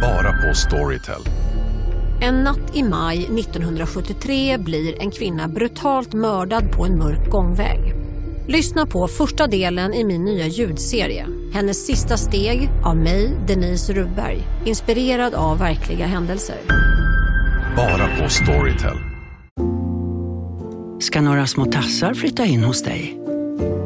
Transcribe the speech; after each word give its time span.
Bara 0.00 0.32
på 0.32 0.54
Storytel. 0.54 1.22
En 2.20 2.34
natt 2.34 2.76
i 2.76 2.82
maj 2.82 3.18
1973 3.18 4.58
blir 4.58 5.02
en 5.02 5.10
kvinna 5.10 5.48
brutalt 5.48 6.12
mördad 6.12 6.72
på 6.72 6.84
en 6.84 6.98
mörk 6.98 7.30
gångväg. 7.30 7.94
Lyssna 8.48 8.86
på 8.86 9.08
första 9.08 9.46
delen 9.46 9.94
i 9.94 10.04
min 10.04 10.24
nya 10.24 10.46
ljudserie. 10.46 11.26
Hennes 11.52 11.86
sista 11.86 12.16
steg 12.16 12.70
av 12.84 12.96
mig, 12.96 13.36
Denise 13.48 13.92
Rubberg. 13.92 14.42
Inspirerad 14.64 15.34
av 15.34 15.58
verkliga 15.58 16.06
händelser. 16.06 16.56
Bara 17.76 18.22
på 18.22 18.28
Storytel. 18.28 18.96
Ska 21.00 21.20
några 21.20 21.46
små 21.46 21.64
tassar 21.64 22.14
flytta 22.14 22.44
in 22.44 22.64
hos 22.64 22.82
dig? 22.82 23.25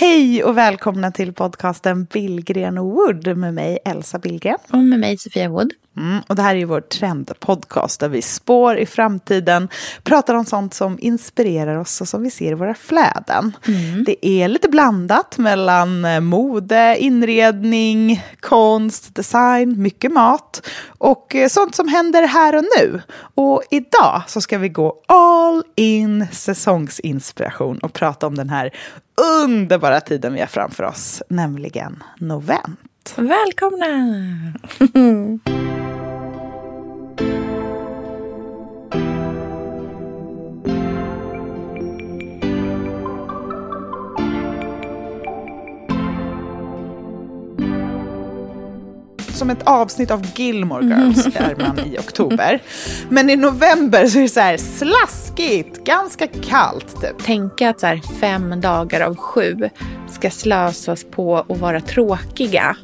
Hej 0.00 0.44
och 0.44 0.58
välkomna 0.58 1.10
till 1.10 1.32
podcasten 1.32 2.04
Billgren 2.04 2.78
och 2.78 2.86
Wood 2.86 3.36
med 3.36 3.54
mig 3.54 3.78
Elsa 3.84 4.18
Billgren. 4.18 4.58
Och 4.70 4.78
med 4.78 5.00
mig 5.00 5.18
Sofia 5.18 5.48
Wood. 5.48 5.72
Mm, 5.96 6.20
och 6.26 6.36
det 6.36 6.42
här 6.42 6.54
är 6.54 6.64
vår 6.64 6.80
trendpodcast 6.80 8.00
där 8.00 8.08
vi 8.08 8.22
spår 8.22 8.78
i 8.78 8.86
framtiden, 8.86 9.68
pratar 10.02 10.34
om 10.34 10.44
sånt 10.44 10.74
som 10.74 10.98
inspirerar 11.00 11.76
oss 11.76 12.00
och 12.00 12.08
som 12.08 12.22
vi 12.22 12.30
ser 12.30 12.50
i 12.50 12.54
våra 12.54 12.74
flöden. 12.74 13.56
Mm. 13.66 14.04
Det 14.04 14.26
är 14.26 14.48
lite 14.48 14.68
blandat 14.68 15.38
mellan 15.38 16.04
eh, 16.04 16.20
mode, 16.20 16.96
inredning, 16.98 18.22
konst, 18.40 19.14
design, 19.14 19.82
mycket 19.82 20.12
mat 20.12 20.68
och 20.98 21.34
eh, 21.34 21.48
sånt 21.48 21.74
som 21.74 21.88
händer 21.88 22.26
här 22.26 22.56
och 22.56 22.64
nu. 22.78 23.00
Och 23.34 23.62
idag 23.70 24.22
så 24.26 24.40
ska 24.40 24.58
vi 24.58 24.68
gå 24.68 25.02
all 25.06 25.62
in 25.76 26.26
säsongsinspiration 26.32 27.78
och 27.78 27.92
prata 27.92 28.26
om 28.26 28.34
den 28.34 28.50
här 28.50 28.70
underbara 29.18 30.00
tiden 30.00 30.32
vi 30.32 30.40
har 30.40 30.46
framför 30.46 30.84
oss, 30.84 31.22
nämligen 31.28 32.02
novent. 32.18 33.14
Välkomna! 33.16 33.96
som 49.38 49.50
ett 49.50 49.62
avsnitt 49.62 50.10
av 50.10 50.26
Gilmore 50.34 50.84
Girls 50.84 51.26
är 51.26 51.56
man 51.56 51.78
i 51.78 51.98
oktober. 51.98 52.62
Men 53.08 53.30
i 53.30 53.36
november 53.36 54.06
så 54.06 54.18
är 54.18 54.22
det 54.22 54.28
så 54.28 54.40
här 54.40 54.56
slaskigt, 54.56 55.84
ganska 55.84 56.26
kallt. 56.26 57.00
Typ. 57.00 57.24
Tänka 57.24 57.70
att 57.70 57.80
så 57.80 57.86
här 57.86 58.00
fem 58.20 58.60
dagar 58.60 59.00
av 59.00 59.16
sju 59.16 59.70
ska 60.08 60.30
slösas 60.30 61.04
på 61.10 61.36
att 61.36 61.58
vara 61.58 61.80
tråkiga. 61.80 62.76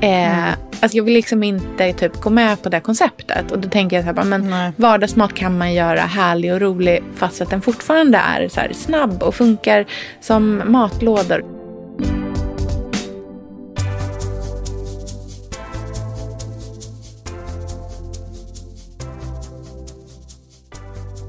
Eh, 0.00 0.38
mm. 0.38 0.54
Alltså 0.80 0.96
jag 0.96 1.04
vill 1.04 1.14
liksom 1.14 1.42
inte 1.42 1.92
typ 1.92 2.20
gå 2.20 2.30
med 2.30 2.62
på 2.62 2.68
det 2.68 2.80
konceptet. 2.80 3.52
Och 3.52 3.58
då 3.58 3.68
tänker 3.68 3.96
jag 3.96 4.04
så 4.04 4.20
här, 4.20 4.24
men 4.24 4.72
vardagsmat 4.76 5.34
kan 5.34 5.58
man 5.58 5.74
göra 5.74 6.00
härlig 6.00 6.52
och 6.52 6.60
rolig 6.60 7.02
fast 7.14 7.40
att 7.40 7.50
den 7.50 7.62
fortfarande 7.62 8.18
är 8.18 8.48
så 8.48 8.60
snabb 8.72 9.22
och 9.22 9.34
funkar 9.34 9.86
som 10.20 10.62
matlådor. 10.66 11.55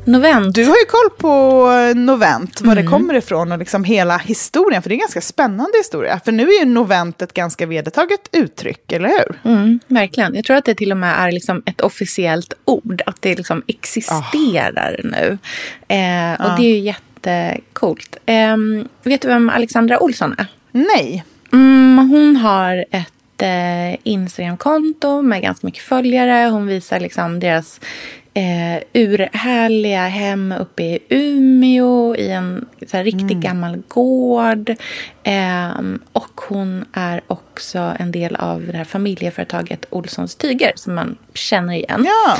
Novent. 0.08 0.56
Du 0.56 0.66
har 0.66 0.76
ju 0.76 0.86
koll 0.86 1.10
på 1.18 1.68
Novent, 1.96 2.62
var 2.62 2.72
mm. 2.72 2.86
det 2.86 2.92
kommer 2.92 3.14
ifrån 3.14 3.52
och 3.52 3.58
liksom 3.58 3.84
hela 3.84 4.18
historien. 4.18 4.82
För 4.82 4.90
det 4.90 4.94
är 4.94 4.96
en 4.96 5.00
ganska 5.00 5.22
spännande 5.22 5.78
historia. 5.78 6.20
För 6.26 6.32
nu 6.32 6.44
är 6.44 6.60
ju 6.60 6.66
Novent 6.66 7.22
ett 7.22 7.34
ganska 7.34 7.66
vedertaget 7.66 8.30
uttryck, 8.32 8.92
eller 8.92 9.10
hur? 9.10 9.52
Mm, 9.52 9.80
verkligen. 9.88 10.36
Jag 10.36 10.46
tror 10.46 10.58
att 10.58 10.66
det 10.66 10.76
till 10.76 10.92
och 10.92 10.98
med 10.98 11.16
är 11.20 11.32
liksom 11.32 11.64
ett 11.66 11.82
officiellt 11.82 12.54
ord. 12.66 13.02
Att 13.06 13.22
det 13.22 13.38
liksom 13.38 13.64
existerar 13.68 15.00
oh. 15.04 15.12
nu. 15.12 15.38
Eh, 15.88 16.42
och 16.42 16.52
oh. 16.52 16.56
det 16.58 16.66
är 16.66 16.76
ju 16.76 16.80
jättecoolt. 16.80 18.18
Eh, 18.26 18.58
vet 19.04 19.22
du 19.22 19.28
vem 19.28 19.50
Alexandra 19.50 20.00
Olsson 20.00 20.36
är? 20.38 20.48
Nej. 20.72 21.24
Mm, 21.54 22.10
hon 22.10 22.36
har 22.36 22.86
ett 22.92 23.42
eh, 23.42 24.00
Instagramkonto 24.04 25.22
med 25.22 25.42
ganska 25.42 25.68
mycket 25.68 25.84
följare. 25.84 26.50
Hon 26.50 26.68
visar 26.68 27.00
liksom 27.00 27.40
deras 27.40 27.80
eh, 28.38 28.84
urhärliga 28.94 30.08
hem 30.08 30.54
uppe 30.60 30.84
i 30.84 31.00
Umeå 31.10 32.16
i 32.16 32.30
en 32.30 32.66
så 32.88 32.98
här, 32.98 33.04
riktigt 33.04 33.32
mm. 33.32 33.42
gammal 33.42 33.82
gård. 33.88 34.70
Eh, 35.24 35.82
och 36.14 36.42
hon 36.48 36.86
är 36.94 37.22
också 37.28 37.96
en 38.00 38.12
del 38.12 38.36
av 38.36 38.66
det 38.68 38.78
här 38.78 38.84
familjeföretaget 38.84 39.86
Olssons 39.90 40.36
tyger 40.36 40.72
som 40.76 40.96
man 40.96 41.18
känner 41.34 41.74
igen. 41.74 42.08
Ja, 42.08 42.38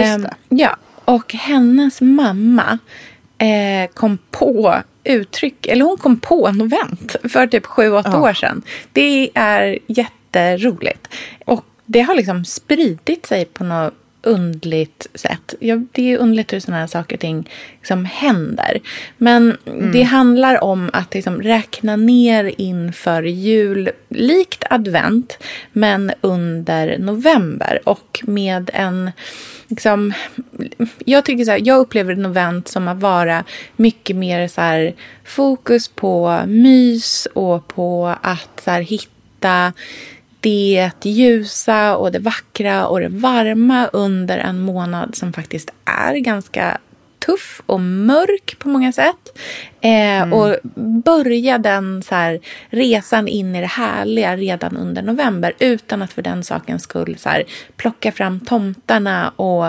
just 0.00 0.22
det. 0.22 0.28
Eh, 0.28 0.34
ja, 0.48 0.76
och 1.04 1.34
hennes 1.34 2.00
mamma 2.00 2.78
eh, 3.38 3.90
kom 3.94 4.18
på 4.30 4.76
uttryck, 5.04 5.66
eller 5.66 5.84
hon 5.84 5.96
kom 5.96 6.20
på 6.20 6.52
novent 6.52 7.16
för 7.22 7.46
typ 7.46 7.66
sju, 7.66 7.92
åtta 7.92 8.10
ja. 8.12 8.20
år 8.22 8.32
sedan. 8.32 8.62
Det 8.92 9.30
är 9.34 9.78
jätteroligt. 9.86 11.08
Och 11.44 11.64
det 11.86 12.00
har 12.00 12.14
liksom 12.14 12.44
spridit 12.44 13.26
sig 13.26 13.44
på 13.44 13.64
något 13.64 13.94
undligt 14.22 15.06
sätt. 15.14 15.54
Ja, 15.60 15.80
det 15.92 16.12
är 16.12 16.18
underligt 16.18 16.52
hur 16.52 16.60
sådana 16.60 16.80
här 16.80 16.86
saker 16.86 17.16
och 17.16 17.20
ting 17.20 17.50
liksom 17.78 18.04
händer. 18.04 18.80
Men 19.16 19.56
mm. 19.66 19.92
det 19.92 20.02
handlar 20.02 20.64
om 20.64 20.90
att 20.92 21.14
liksom 21.14 21.42
räkna 21.42 21.96
ner 21.96 22.54
inför 22.58 23.22
jul, 23.22 23.90
likt 24.08 24.64
advent, 24.70 25.38
men 25.72 26.12
under 26.20 26.98
november. 26.98 27.80
Och 27.84 28.20
med 28.22 28.70
en... 28.74 29.10
Liksom, 29.68 30.12
jag, 31.04 31.24
tycker 31.24 31.44
så 31.44 31.50
här, 31.50 31.60
jag 31.64 31.78
upplever 31.78 32.14
novent 32.14 32.68
som 32.68 32.88
att 32.88 33.00
vara 33.00 33.44
mycket 33.76 34.16
mer 34.16 34.48
så 34.48 34.60
här, 34.60 34.94
fokus 35.24 35.88
på 35.88 36.42
mys 36.46 37.28
och 37.34 37.68
på 37.68 38.16
att 38.22 38.60
så 38.64 38.70
här, 38.70 38.80
hitta 38.80 39.72
det 40.42 40.90
ljusa 41.02 41.96
och 41.96 42.12
det 42.12 42.18
vackra 42.18 42.86
och 42.86 43.00
det 43.00 43.08
varma 43.08 43.86
under 43.86 44.38
en 44.38 44.60
månad 44.60 45.14
som 45.14 45.32
faktiskt 45.32 45.70
är 45.84 46.14
ganska 46.14 46.78
tuff 47.26 47.62
och 47.66 47.80
mörk 47.80 48.58
på 48.58 48.68
många 48.68 48.92
sätt. 48.92 49.38
Eh, 49.80 50.22
mm. 50.22 50.32
Och 50.32 50.56
börja 51.04 51.58
den 51.58 52.02
så 52.02 52.14
här, 52.14 52.40
resan 52.70 53.28
in 53.28 53.56
i 53.56 53.60
det 53.60 53.66
härliga 53.66 54.36
redan 54.36 54.76
under 54.76 55.02
november 55.02 55.52
utan 55.58 56.02
att 56.02 56.12
för 56.12 56.22
den 56.22 56.44
sakens 56.44 56.82
skull 56.82 57.16
så 57.18 57.28
här, 57.28 57.44
plocka 57.76 58.12
fram 58.12 58.40
tomtarna 58.40 59.28
och 59.36 59.66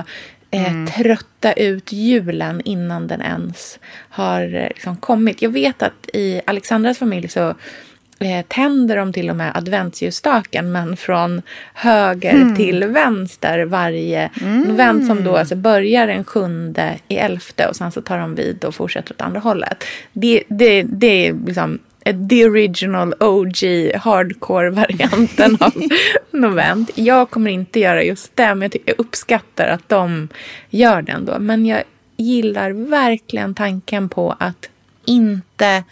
eh, 0.52 0.72
mm. 0.72 0.88
trötta 0.88 1.54
ut 1.54 1.92
julen 1.92 2.62
innan 2.66 3.08
den 3.08 3.22
ens 3.22 3.80
har 4.10 4.56
eh, 4.56 4.68
liksom, 4.68 4.98
kommit. 4.98 5.42
Jag 5.42 5.50
vet 5.50 5.84
att 5.84 6.10
i 6.14 6.42
Alexandras 6.46 6.98
familj 6.98 7.28
så 7.28 7.56
eh, 8.20 8.46
tänder 8.48 8.96
de 8.96 9.14
till 9.14 9.30
och 9.30 9.36
med 9.36 9.58
adventsljusstaken 9.58 10.72
men 10.72 10.98
från 10.98 11.42
höger 11.74 12.34
mm. 12.34 12.56
till 12.56 12.84
vänster 12.84 13.66
varje 13.66 14.30
mm. 14.42 14.62
novent 14.62 15.08
som 15.08 15.24
då 15.24 15.38
alltså 15.38 15.56
börjar 15.56 16.08
den 16.08 16.24
sjunde 16.24 17.00
i 17.08 17.16
elfte 17.16 17.68
och 17.68 17.76
sen 17.76 17.92
så 17.92 18.02
tar 18.02 18.18
de 18.18 18.36
vid 18.36 18.66
och 18.66 18.76
fortsätter 18.76 19.14
åt 19.14 19.22
andra 19.22 19.40
hållet. 19.40 19.84
Det, 20.14 20.44
det, 20.48 20.84
det 20.84 21.28
är 21.28 21.34
liksom 21.46 21.80
the 22.30 22.46
original 22.46 23.14
OG 23.20 23.92
hardcore-varianten 23.96 25.58
av 25.60 25.74
novent. 26.32 26.92
Jag 26.96 27.30
kommer 27.30 27.52
inte 27.52 27.80
göra 27.80 28.04
just 28.04 28.36
det, 28.36 28.56
men 28.56 28.72
jag, 28.86 28.96
uppskattar 28.98 29.68
att 29.68 29.90
de 29.90 30.28
gör 30.70 31.02
det 31.02 31.12
ändå. 31.12 31.40
Men 31.40 31.66
jag 31.66 31.84
gillar 32.18 32.72
verkligen 32.72 33.54
tanken 33.54 34.10
på 34.10 34.36
att 34.40 34.70
inte 35.06 35.84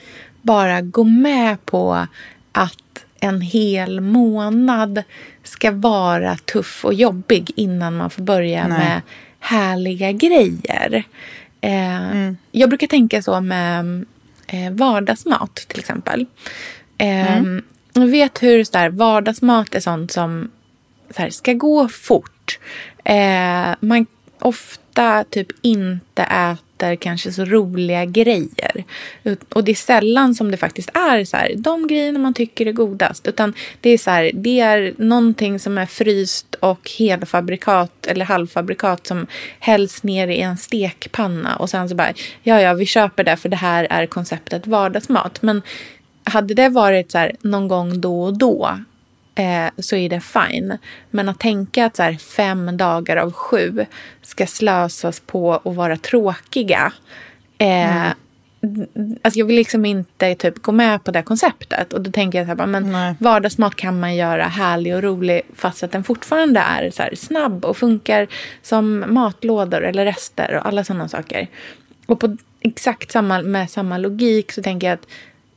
bara 0.42 0.82
gå 0.82 1.04
med 1.04 1.66
på 1.66 2.08
att 2.52 3.06
en 3.20 3.42
hel 3.42 4.02
månad 4.02 5.04
ska 5.44 5.72
vara 5.72 6.38
tuff 6.38 6.86
och 6.86 6.94
jobbig 6.94 7.52
innan 7.56 7.98
man 7.98 8.10
får 8.10 8.24
börja 8.24 8.68
Nej. 8.68 8.80
med 8.80 9.02
härliga 9.40 10.12
grejer. 10.12 11.04
Eh, 11.62 12.12
mm. 12.12 12.38
Jag 12.52 12.70
brukar 12.70 12.88
tänka 12.88 13.22
så 13.22 13.42
med 13.42 14.06
eh, 14.48 14.72
vardagsmat 14.72 15.56
till 15.56 15.80
exempel. 15.80 16.26
Eh, 16.98 17.38
mm. 17.38 17.64
Jag 17.94 18.08
vet 18.08 18.44
hur 18.44 18.64
så 18.64 18.78
här, 18.78 18.90
vardagsmat 18.90 19.76
är 19.76 19.80
sånt 19.80 20.12
som 20.12 20.52
så 21.16 21.22
här, 21.22 21.30
ska 21.30 21.54
gå 21.54 21.88
fort. 21.88 22.60
Eh, 23.04 23.76
man 23.80 24.06
ofta 24.40 25.24
typ 25.24 25.48
inte 25.62 26.24
äter 26.24 26.70
hittar 26.81 26.95
kanske 26.95 27.31
så 27.31 27.45
roliga 27.45 28.06
grejer. 28.06 28.83
Och 29.50 29.63
det 29.63 29.72
är 29.72 29.75
sällan 29.75 30.36
som 30.36 30.51
det 30.51 30.57
faktiskt 30.57 30.89
är 30.94 31.25
så 31.25 31.38
här, 31.38 31.54
de 31.57 31.88
grejerna 31.88 32.19
man 32.19 32.33
tycker 32.33 32.66
är 32.66 32.72
godast. 32.72 33.28
Utan 33.28 33.54
det 33.81 33.89
är 33.89 33.98
så 33.98 34.12
här, 34.12 34.31
det 34.33 34.60
är 34.60 34.94
någonting 34.98 35.60
som 35.60 35.78
är 35.78 35.86
fryst 35.86 36.56
och 36.60 36.92
helfabrikat 37.00 38.07
eller 38.07 38.25
halvfabrikat 38.25 39.07
som 39.07 39.28
hälls 39.60 40.04
ner 40.04 40.28
i 40.28 40.42
en 40.42 40.57
stekpanna. 40.57 41.56
Och 41.56 41.69
sen 41.69 41.89
så 41.89 41.95
bara, 41.95 42.13
ja 42.44 42.62
ja, 42.62 42.74
vi 42.74 42.86
köper 42.86 43.24
det 43.24 43.38
för 43.38 43.50
det 43.50 43.57
här 43.57 43.88
är 43.89 44.06
konceptet 44.06 44.68
vardagsmat. 44.68 45.42
Men 45.42 45.62
hade 46.24 46.54
det 46.54 46.69
varit 46.69 47.12
så 47.12 47.18
här 47.18 47.36
någon 47.42 47.68
gång 47.68 48.01
då 48.01 48.24
och 48.24 48.38
då 48.38 48.78
eh, 49.36 49.72
så 49.78 49.95
är 49.95 50.10
det 50.10 50.19
fine. 50.22 50.78
Men 51.10 51.30
att 51.30 51.39
tänka 51.39 51.86
att 51.86 51.95
så 51.95 52.04
här, 52.04 52.13
fem 52.13 52.78
dagar 52.78 53.18
av 53.18 53.33
sju 53.33 53.86
ska 54.22 54.48
slösas 54.48 55.19
på 55.19 55.54
att 55.54 55.75
vara 55.75 55.98
tråkiga. 55.98 56.94
Eh, 57.57 57.95
mm. 57.95 58.13
Alltså 59.22 59.39
jag 59.39 59.45
vill 59.45 59.56
liksom 59.56 59.86
inte 59.86 60.36
typ 60.36 60.62
gå 60.62 60.72
med 60.72 61.04
på 61.04 61.12
det 61.12 61.24
konceptet. 61.24 61.94
Och 61.94 62.01
då 62.01 62.12
tänker 62.12 62.38
jag 62.38 62.48
så 62.48 62.56
här, 62.56 62.68
men 62.68 62.92
Nej. 62.92 63.16
vardagsmat 63.19 63.75
kan 63.75 64.00
man 64.00 64.16
göra 64.16 64.44
härlig 64.44 64.95
och 64.95 65.04
rolig 65.04 65.42
fast 65.56 65.83
att 65.83 65.92
den 65.92 66.04
fortfarande 66.04 66.60
är 66.60 66.92
så 66.92 67.04
snabb 67.16 67.66
och 67.66 67.78
funkar 67.78 68.28
som 68.62 69.06
matlådor 69.07 69.83
eller 69.83 70.06
rester 70.06 70.56
och 70.56 70.66
alla 70.66 70.83
sådana 70.83 71.07
saker. 71.07 71.48
Och 72.06 72.19
på 72.19 72.38
exakt 72.60 73.12
samma, 73.12 73.42
med 73.42 73.69
samma 73.69 73.98
logik 73.98 74.51
så 74.51 74.63
tänker 74.63 74.88
jag 74.88 74.94
att 74.94 75.07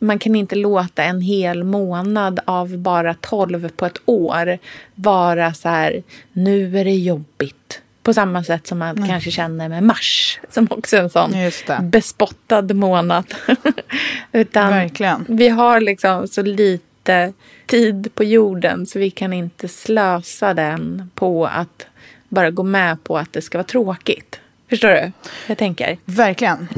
man 0.06 0.18
kan 0.18 0.34
inte 0.34 0.54
låta 0.54 1.04
en 1.04 1.20
hel 1.20 1.64
månad 1.64 2.40
av 2.44 2.78
bara 2.78 3.14
tolv 3.14 3.68
på 3.68 3.86
ett 3.86 4.00
år 4.04 4.58
vara 4.94 5.54
så 5.54 5.68
här, 5.68 6.02
nu 6.32 6.78
är 6.78 6.84
det 6.84 6.94
jobbigt. 6.94 7.80
På 8.02 8.14
samma 8.14 8.44
sätt 8.44 8.66
som 8.66 8.78
man 8.78 8.96
mm. 8.96 9.08
kanske 9.08 9.30
känner 9.30 9.68
med 9.68 9.82
mars, 9.82 10.40
som 10.50 10.66
också 10.70 10.96
är 10.96 11.00
en 11.00 11.10
sån 11.10 11.32
bespottad 11.90 12.74
månad. 12.74 13.34
Utan 14.32 14.70
Verkligen. 14.70 15.24
vi 15.28 15.48
har 15.48 15.80
liksom 15.80 16.28
så 16.28 16.42
lite 16.42 17.32
tid 17.66 18.14
på 18.14 18.24
jorden 18.24 18.86
så 18.86 18.98
vi 18.98 19.10
kan 19.10 19.32
inte 19.32 19.68
slösa 19.68 20.54
den 20.54 21.10
på 21.14 21.46
att 21.46 21.86
bara 22.28 22.50
gå 22.50 22.62
med 22.62 23.04
på 23.04 23.18
att 23.18 23.32
det 23.32 23.42
ska 23.42 23.58
vara 23.58 23.66
tråkigt. 23.66 24.40
Förstår 24.68 24.88
du? 24.88 25.12
Jag 25.46 25.58
tänker. 25.58 25.98
Verkligen. 26.04 26.68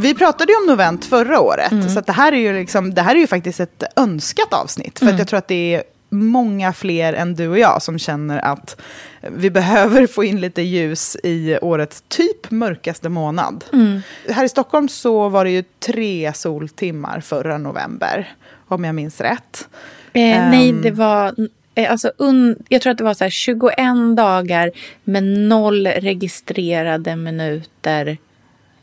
Vi 0.00 0.14
pratade 0.14 0.52
ju 0.52 0.58
om 0.58 0.66
Novent 0.66 1.04
förra 1.04 1.40
året, 1.40 1.72
mm. 1.72 1.88
så 1.88 2.00
det, 2.00 2.12
här 2.12 2.32
är 2.32 2.36
ju 2.36 2.52
liksom, 2.52 2.94
det 2.94 3.02
här 3.02 3.14
är 3.14 3.18
ju 3.18 3.26
faktiskt 3.26 3.60
ett 3.60 3.82
önskat 3.96 4.52
avsnitt. 4.52 4.98
För 4.98 5.06
mm. 5.06 5.18
jag 5.18 5.28
tror 5.28 5.38
att 5.38 5.48
det 5.48 5.74
är 5.74 5.82
många 6.10 6.72
fler 6.72 7.12
än 7.12 7.34
du 7.34 7.48
och 7.48 7.58
jag 7.58 7.82
som 7.82 7.98
känner 7.98 8.38
att 8.38 8.80
vi 9.20 9.50
behöver 9.50 10.06
få 10.06 10.24
in 10.24 10.40
lite 10.40 10.62
ljus 10.62 11.16
i 11.24 11.58
årets 11.62 12.04
typ 12.08 12.50
mörkaste 12.50 13.08
månad. 13.08 13.64
Mm. 13.72 14.00
Här 14.28 14.44
i 14.44 14.48
Stockholm 14.48 14.88
så 14.88 15.28
var 15.28 15.44
det 15.44 15.50
ju 15.50 15.64
tre 15.86 16.32
soltimmar 16.34 17.20
förra 17.20 17.58
november, 17.58 18.34
om 18.68 18.84
jag 18.84 18.94
minns 18.94 19.20
rätt. 19.20 19.68
Eh, 20.12 20.44
um, 20.44 20.50
nej, 20.50 20.72
det 20.72 20.90
var... 20.90 21.34
Eh, 21.74 21.90
alltså, 21.90 22.12
un, 22.16 22.56
jag 22.68 22.82
tror 22.82 22.90
att 22.90 22.98
det 22.98 23.04
var 23.04 23.14
så 23.14 23.24
här 23.24 23.30
21 23.30 23.76
dagar 24.16 24.70
med 25.04 25.22
noll 25.22 25.86
registrerade 25.86 27.16
minuter 27.16 28.18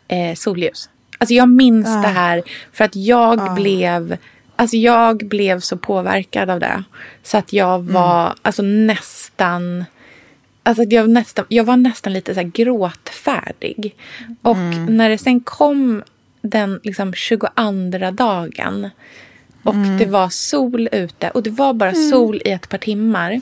eh, 0.07 0.35
solljus. 0.35 0.89
Alltså 1.17 1.33
jag 1.33 1.49
minns 1.49 1.87
ah. 1.87 2.01
det 2.01 2.07
här 2.07 2.43
för 2.71 2.85
att 2.85 2.95
jag 2.95 3.39
ah. 3.39 3.53
blev 3.53 4.17
Alltså 4.59 4.77
jag 4.77 5.17
blev 5.17 5.59
så 5.59 5.77
påverkad 5.77 6.49
av 6.49 6.59
det. 6.59 6.83
Så 7.23 7.37
att 7.37 7.53
jag 7.53 7.79
mm. 7.79 7.93
var 7.93 8.25
mm. 8.25 8.37
alltså 8.41 8.61
nästan... 8.61 9.85
Alltså 10.63 10.83
jag, 10.83 11.09
nästan, 11.09 11.45
jag 11.49 11.63
var 11.63 11.77
nästan 11.77 12.13
lite 12.13 12.35
så 12.35 12.51
gråtfärdig. 12.53 13.95
Och 14.41 14.57
mm. 14.57 14.85
när 14.85 15.09
det 15.09 15.17
sen 15.17 15.39
kom 15.39 16.03
den 16.41 16.79
liksom 16.83 17.13
22 17.13 17.47
dagen 18.11 18.89
och 19.63 19.73
mm. 19.73 19.97
det 19.97 20.05
var 20.05 20.29
sol 20.29 20.89
ute 20.91 21.29
och 21.29 21.43
det 21.43 21.49
var 21.49 21.73
bara 21.73 21.91
mm. 21.91 22.09
sol 22.09 22.41
i 22.45 22.49
ett 22.49 22.69
par 22.69 22.77
timmar. 22.77 23.41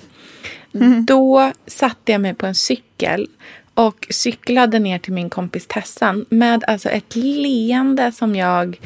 Mm. 0.74 1.06
Då 1.06 1.51
satte 1.68 2.12
jag 2.12 2.22
mig 2.22 2.33
på 2.33 2.45
en 2.45 2.56
cykel 2.56 3.27
och 3.75 4.07
cyklade 4.10 4.80
ner 4.80 5.00
till 5.00 5.13
min 5.13 5.30
kompis 5.30 5.66
Tessan 5.68 6.25
med 6.30 6.63
alltså 6.68 6.89
ett 6.89 7.16
leende 7.16 8.12
som 8.12 8.36
jag... 8.36 8.80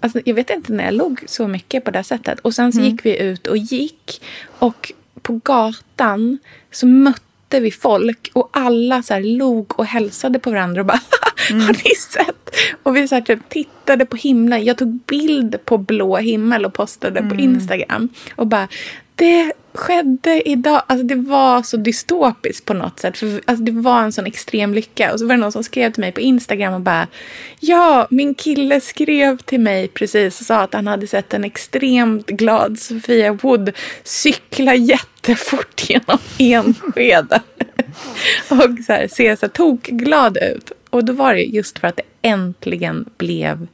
Alltså 0.00 0.20
jag 0.24 0.34
vet 0.34 0.50
inte 0.50 0.72
när 0.72 0.84
jag 0.84 0.94
låg 0.94 1.24
så 1.26 1.48
mycket 1.48 1.84
på 1.84 1.90
det 1.90 2.04
sättet. 2.04 2.40
Och 2.40 2.54
sen 2.54 2.72
så 2.72 2.78
mm. 2.78 2.90
gick 2.90 3.06
vi 3.06 3.18
ut 3.18 3.46
och 3.46 3.56
gick. 3.56 4.22
Och 4.58 4.92
på 5.22 5.40
gatan 5.44 6.38
så 6.70 6.86
mötte 6.86 7.60
vi 7.60 7.70
folk 7.70 8.30
och 8.32 8.48
alla 8.52 9.02
så 9.02 9.14
här 9.14 9.22
log 9.22 9.78
och 9.78 9.86
hälsade 9.86 10.38
på 10.38 10.50
varandra 10.50 10.80
och 10.80 10.86
bara 10.86 11.00
mm. 11.50 11.62
Har 11.62 11.72
ni 11.72 11.94
sett? 11.94 12.56
Och 12.82 12.96
vi 12.96 13.08
så 13.08 13.14
här 13.14 13.22
typ 13.22 13.48
tittade 13.48 14.06
på 14.06 14.16
himlen. 14.16 14.64
Jag 14.64 14.78
tog 14.78 14.88
bild 14.88 15.64
på 15.64 15.78
blå 15.78 16.16
himmel 16.16 16.64
och 16.64 16.74
postade 16.74 17.20
mm. 17.20 17.30
på 17.30 17.42
Instagram. 17.42 18.08
Och 18.36 18.46
bara 18.46 18.68
det 19.20 19.52
skedde 19.74 20.48
idag. 20.48 20.82
Alltså 20.86 21.06
det 21.06 21.14
var 21.14 21.62
så 21.62 21.76
dystopiskt 21.76 22.66
på 22.66 22.74
något 22.74 23.00
sätt. 23.00 23.18
För 23.18 23.40
alltså 23.44 23.64
det 23.64 23.72
var 23.72 24.02
en 24.02 24.12
sån 24.12 24.26
extrem 24.26 24.74
lycka. 24.74 25.12
Och 25.12 25.18
så 25.18 25.26
var 25.26 25.34
det 25.34 25.40
någon 25.40 25.52
som 25.52 25.64
skrev 25.64 25.92
till 25.92 26.00
mig 26.00 26.12
på 26.12 26.20
Instagram 26.20 26.74
och 26.74 26.80
bara 26.80 27.06
Ja, 27.60 28.06
min 28.10 28.34
kille 28.34 28.80
skrev 28.80 29.38
till 29.38 29.60
mig 29.60 29.88
precis 29.88 30.40
och 30.40 30.46
sa 30.46 30.60
att 30.60 30.74
han 30.74 30.86
hade 30.86 31.06
sett 31.06 31.34
en 31.34 31.44
extremt 31.44 32.26
glad 32.26 32.78
Sofia 32.78 33.32
Wood 33.32 33.72
cykla 34.04 34.74
jättefort 34.74 35.82
genom 35.90 36.18
Enskede. 36.38 37.40
och 38.50 38.84
så 38.86 38.92
här, 38.92 39.08
se 39.08 39.36
så 39.36 39.48
tokglad 39.48 40.36
ut. 40.36 40.72
Och 40.90 41.04
då 41.04 41.12
var 41.12 41.34
det 41.34 41.42
just 41.42 41.78
för 41.78 41.88
att 41.88 41.96
det 41.96 42.02
äntligen 42.22 43.04
blev 43.18 43.66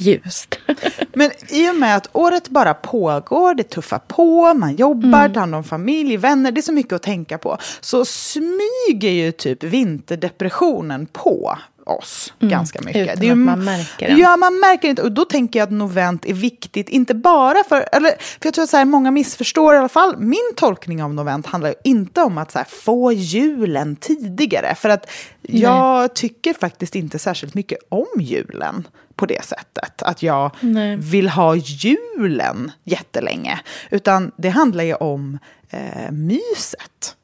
ljust. 0.00 0.58
Men 1.12 1.30
i 1.48 1.70
och 1.70 1.74
med 1.74 1.96
att 1.96 2.08
året 2.12 2.48
bara 2.48 2.74
pågår, 2.74 3.54
det 3.54 3.62
tuffar 3.62 3.98
på, 3.98 4.54
man 4.54 4.76
jobbar, 4.76 5.18
mm. 5.18 5.32
tar 5.32 5.40
hand 5.40 5.54
om 5.54 5.64
familj, 5.64 6.16
vänner, 6.16 6.52
det 6.52 6.60
är 6.60 6.62
så 6.62 6.72
mycket 6.72 6.92
att 6.92 7.02
tänka 7.02 7.38
på. 7.38 7.58
Så 7.80 8.04
smyger 8.04 9.10
ju 9.10 9.32
typ 9.32 9.64
vinterdepressionen 9.64 11.06
på 11.06 11.56
oss 11.90 12.32
mm, 12.40 12.50
ganska 12.50 12.80
mycket. 12.80 13.02
Utan 13.02 13.20
det 13.20 13.28
är, 13.28 13.32
att 13.32 13.38
man 13.38 13.64
märker 13.64 14.08
den. 14.08 14.18
Ja, 14.18 14.36
man 14.36 14.60
märker 14.60 14.88
inte. 14.88 15.02
Och 15.02 15.12
då 15.12 15.24
tänker 15.24 15.58
jag 15.58 15.66
att 15.66 15.72
novent 15.72 16.26
är 16.26 16.34
viktigt, 16.34 16.88
inte 16.88 17.14
bara 17.14 17.64
för... 17.68 17.88
Eller, 17.92 18.10
för 18.10 18.46
jag 18.46 18.54
tror 18.54 18.64
att 18.64 18.70
så 18.70 18.76
här, 18.76 18.84
många 18.84 19.10
missförstår 19.10 19.74
i 19.74 19.78
alla 19.78 19.88
fall. 19.88 20.18
Min 20.18 20.52
tolkning 20.56 21.02
av 21.02 21.14
novent 21.14 21.46
handlar 21.46 21.68
ju 21.70 21.74
inte 21.84 22.22
om 22.22 22.38
att 22.38 22.52
så 22.52 22.58
här, 22.58 22.66
få 22.66 23.12
julen 23.12 23.96
tidigare. 23.96 24.74
För 24.74 24.88
att 24.88 25.10
Nej. 25.42 25.62
jag 25.62 26.14
tycker 26.14 26.54
faktiskt 26.54 26.94
inte 26.94 27.18
särskilt 27.18 27.54
mycket 27.54 27.78
om 27.88 28.20
julen 28.20 28.86
på 29.20 29.26
det 29.26 29.44
sättet. 29.44 30.02
Att 30.02 30.22
jag 30.22 30.50
Nej. 30.60 30.96
vill 30.96 31.28
ha 31.28 31.56
julen 31.56 32.72
jättelänge. 32.84 33.60
Utan 33.90 34.32
det 34.36 34.48
handlar 34.48 34.84
ju 34.84 34.94
om 34.94 35.38
eh, 35.70 36.10
myset. 36.10 37.16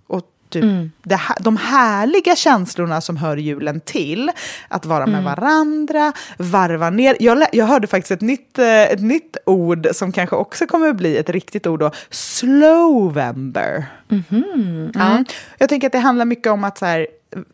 Typ 0.48 0.62
mm. 0.62 0.92
det, 1.02 1.20
de 1.40 1.56
härliga 1.56 2.36
känslorna 2.36 3.00
som 3.00 3.16
hör 3.16 3.36
julen 3.36 3.80
till. 3.80 4.30
Att 4.68 4.86
vara 4.86 5.06
med 5.06 5.20
mm. 5.20 5.24
varandra, 5.24 6.12
varva 6.38 6.90
ner. 6.90 7.16
Jag, 7.20 7.46
jag 7.52 7.66
hörde 7.66 7.86
faktiskt 7.86 8.10
ett 8.10 8.20
nytt, 8.20 8.58
eh, 8.58 8.82
ett 8.82 9.02
nytt 9.02 9.36
ord 9.46 9.88
som 9.92 10.12
kanske 10.12 10.36
också 10.36 10.66
kommer 10.66 10.88
att 10.88 10.96
bli 10.96 11.16
ett 11.16 11.30
riktigt 11.30 11.66
ord 11.66 11.80
då. 11.80 11.90
Slowember. 12.10 13.86
Mm 14.10 14.24
-hmm. 14.28 14.90
ja. 14.94 15.24
Jag 15.58 15.68
tänker 15.68 15.86
att 15.86 15.92
det 15.92 15.98
handlar 15.98 16.24
mycket 16.24 16.52
om 16.52 16.64
att 16.64 16.78
så 16.78 16.86
här, 16.86 17.06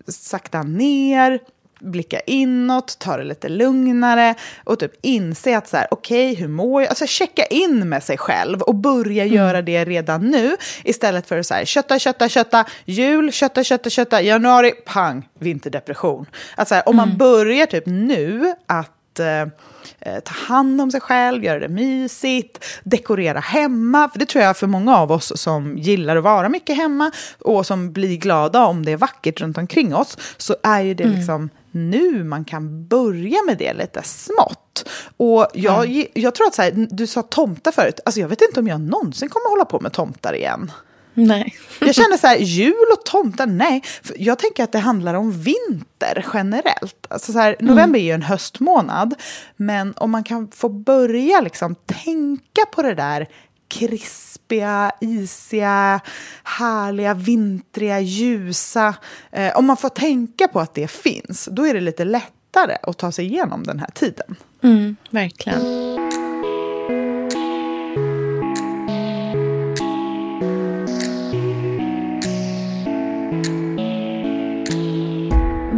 sakta 0.09 0.63
ner, 0.63 1.39
blicka 1.83 2.21
inåt, 2.21 2.99
ta 2.99 3.17
det 3.17 3.25
lite 3.25 3.49
lugnare 3.49 4.35
och 4.65 4.79
typ 4.79 4.93
inse 5.03 5.59
att 5.59 5.69
så 5.69 5.77
här, 5.77 5.87
okej, 5.91 6.33
okay, 6.33 6.43
hur 6.43 6.49
mår 6.49 6.83
jag? 6.83 6.89
Alltså 6.89 7.07
checka 7.07 7.45
in 7.45 7.89
med 7.89 8.03
sig 8.03 8.19
själv 8.19 8.63
och 8.63 8.75
börja 8.75 9.25
mm. 9.25 9.37
göra 9.37 9.63
det 9.63 9.85
redan 9.85 10.31
nu 10.31 10.57
istället 10.85 11.27
för 11.27 11.39
att 11.39 11.47
så 11.47 11.55
här, 11.55 11.65
kötta, 11.65 11.99
kötta, 11.99 12.29
kötta, 12.29 12.65
jul, 12.85 13.33
kötta, 13.33 13.65
kötta, 13.65 13.91
kötta, 13.91 14.23
januari, 14.23 14.73
pang, 14.87 15.29
vinterdepression. 15.39 16.27
Att 16.57 16.69
så 16.69 16.75
här, 16.75 16.89
om 16.89 16.95
mm. 16.95 17.09
man 17.09 17.19
börjar 17.19 17.67
typ 17.67 17.87
nu 17.87 18.55
att 18.67 19.19
eh, 19.19 19.43
eh, 20.01 20.21
ta 20.25 20.33
hand 20.55 20.81
om 20.81 20.91
sig 20.91 21.01
själv, 21.01 21.45
göra 21.45 21.59
det 21.59 21.69
mysigt, 21.69 22.65
dekorera 22.85 23.41
hemma. 23.41 24.09
För 24.09 24.19
det 24.19 24.27
tror 24.27 24.45
jag 24.45 24.57
för 24.57 24.67
många 24.67 24.97
av 24.97 25.13
oss 25.13 25.33
som 25.37 25.79
gillar 25.79 26.17
att 26.17 26.25
vara 26.25 26.49
mycket 26.49 26.77
hemma 26.77 27.11
och 27.39 27.67
som 27.67 27.93
blir 27.93 28.17
glada 28.17 28.65
om 28.65 28.85
det 28.85 28.93
är 28.93 28.97
vackert 28.97 29.41
runt 29.41 29.59
omkring 29.59 29.95
oss, 29.95 30.19
så 30.37 30.57
är 30.63 30.81
ju 30.81 30.95
det 30.95 31.05
mm. 31.05 31.17
liksom 31.17 31.51
nu 31.73 32.25
man 32.25 32.45
kan 32.45 32.87
börja 32.87 33.43
med 33.47 33.59
det 33.59 33.73
lite 33.73 34.03
smått. 34.03 34.89
Och 35.17 35.47
jag, 35.55 35.85
mm. 35.85 36.07
jag 36.15 36.35
tror 36.35 36.47
att 36.47 36.55
så 36.55 36.63
här, 36.63 36.87
du 36.91 37.07
sa 37.07 37.23
tomtar 37.23 37.73
förut, 37.73 38.01
alltså 38.05 38.21
jag 38.21 38.29
vet 38.29 38.43
inte 38.43 38.61
om 38.61 38.69
jag 38.69 38.81
någonsin 38.81 39.29
kommer 39.29 39.51
hålla 39.51 39.65
på 39.65 39.81
med 39.81 39.93
tomtar 39.93 40.35
igen. 40.35 40.73
Nej. 41.15 41.55
Jag 41.81 41.95
känner 41.95 42.17
så 42.17 42.27
här, 42.27 42.37
jul 42.37 42.87
och 42.93 43.05
tomtar, 43.05 43.47
nej. 43.47 43.83
För 44.03 44.17
jag 44.19 44.39
tänker 44.39 44.65
att 44.65 44.73
det 44.73 44.79
handlar 44.79 45.15
om 45.15 45.33
vinter 45.33 46.27
generellt. 46.35 47.07
Alltså 47.09 47.33
så 47.33 47.39
här, 47.39 47.57
november 47.61 48.01
är 48.01 48.05
ju 48.05 48.13
en 48.13 48.23
höstmånad, 48.23 49.15
men 49.57 49.95
om 49.97 50.11
man 50.11 50.25
kan 50.25 50.49
få 50.49 50.69
börja 50.69 51.41
liksom 51.41 51.75
tänka 51.75 52.67
på 52.73 52.83
det 52.83 52.95
där 52.95 53.29
krispiga, 53.73 54.93
isiga, 55.01 56.01
härliga, 56.45 57.15
vintriga, 57.15 58.01
ljusa. 58.01 58.95
Eh, 59.31 59.57
om 59.57 59.67
man 59.67 59.77
får 59.77 59.89
tänka 59.89 60.49
på 60.49 60.61
att 60.61 60.75
det 60.75 60.91
finns, 60.91 61.49
då 61.53 61.67
är 61.67 61.75
det 61.75 61.81
lite 61.81 62.05
lättare 62.05 62.77
att 62.83 62.99
ta 62.99 63.13
sig 63.13 63.25
igenom 63.25 63.65
den 63.65 63.79
här 63.79 63.91
tiden. 63.95 64.37
Mm, 64.63 64.97
verkligen. 65.11 65.61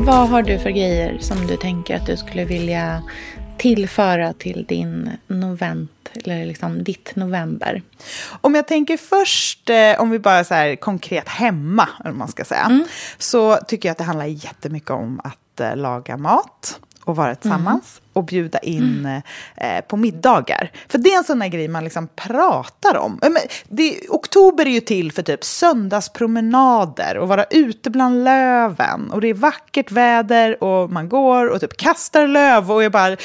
Vad 0.07 0.29
har 0.29 0.43
du 0.43 0.59
för 0.59 0.71
grejer 0.71 1.19
som 1.19 1.47
du 1.47 1.57
tänker 1.57 1.97
att 1.97 2.07
du 2.07 2.17
skulle 2.17 2.45
vilja 2.45 3.03
tillföra 3.57 4.33
till 4.33 4.65
din 4.69 5.11
novent, 5.27 5.91
eller 6.17 6.47
liksom 6.47 6.85
ditt 6.85 7.17
november? 7.17 7.83
Om 8.41 8.55
jag 8.55 8.69
tänker 8.69 8.97
först, 8.97 9.71
eh, 9.71 10.01
om 10.01 10.11
vi 10.11 10.19
bara 10.19 10.45
så 10.45 10.55
här 10.55 10.77
konkret 10.77 11.29
hemma, 11.29 11.89
eller 12.05 12.15
man 12.15 12.29
ska 12.29 12.45
säga, 12.45 12.65
mm. 12.65 12.85
så 13.19 13.57
tycker 13.57 13.89
jag 13.89 13.93
att 13.93 13.99
det 13.99 14.05
handlar 14.05 14.27
jättemycket 14.27 14.91
om 14.91 15.21
att 15.25 15.61
eh, 15.61 15.77
laga 15.77 16.17
mat 16.17 16.81
och 17.05 17.17
vara 17.17 17.35
tillsammans 17.35 18.01
mm. 18.01 18.11
och 18.13 18.25
bjuda 18.25 18.59
in 18.59 18.99
mm. 18.99 19.23
eh, 19.57 19.85
på 19.85 19.97
middagar. 19.97 20.71
För 20.89 20.99
det 20.99 21.13
är 21.13 21.19
en 21.19 21.25
sån 21.25 21.39
där 21.39 21.49
grej 21.49 21.69
man 21.69 21.85
liksom 21.85 22.09
pratar 22.15 22.97
om. 22.97 23.19
Men 23.23 23.37
det, 23.69 24.01
oktober 24.09 24.67
är 24.67 24.71
ju 24.71 24.81
till 24.81 25.13
för 25.13 25.23
typ 25.23 25.45
söndagspromenader 25.45 27.17
och 27.17 27.29
vara 27.29 27.45
ute 27.45 27.91
bland 27.91 28.25
löven. 28.25 29.11
Och 29.11 29.21
det 29.21 29.29
är 29.29 29.35
vackert 29.35 29.91
väder 29.91 30.65
och 30.65 30.91
man 30.91 31.09
går 31.09 31.47
och 31.47 31.61
typ 31.61 31.77
kastar 31.77 32.27
löv 32.27 32.73
och 32.73 32.85
är 32.85 32.91
bara 32.91 33.17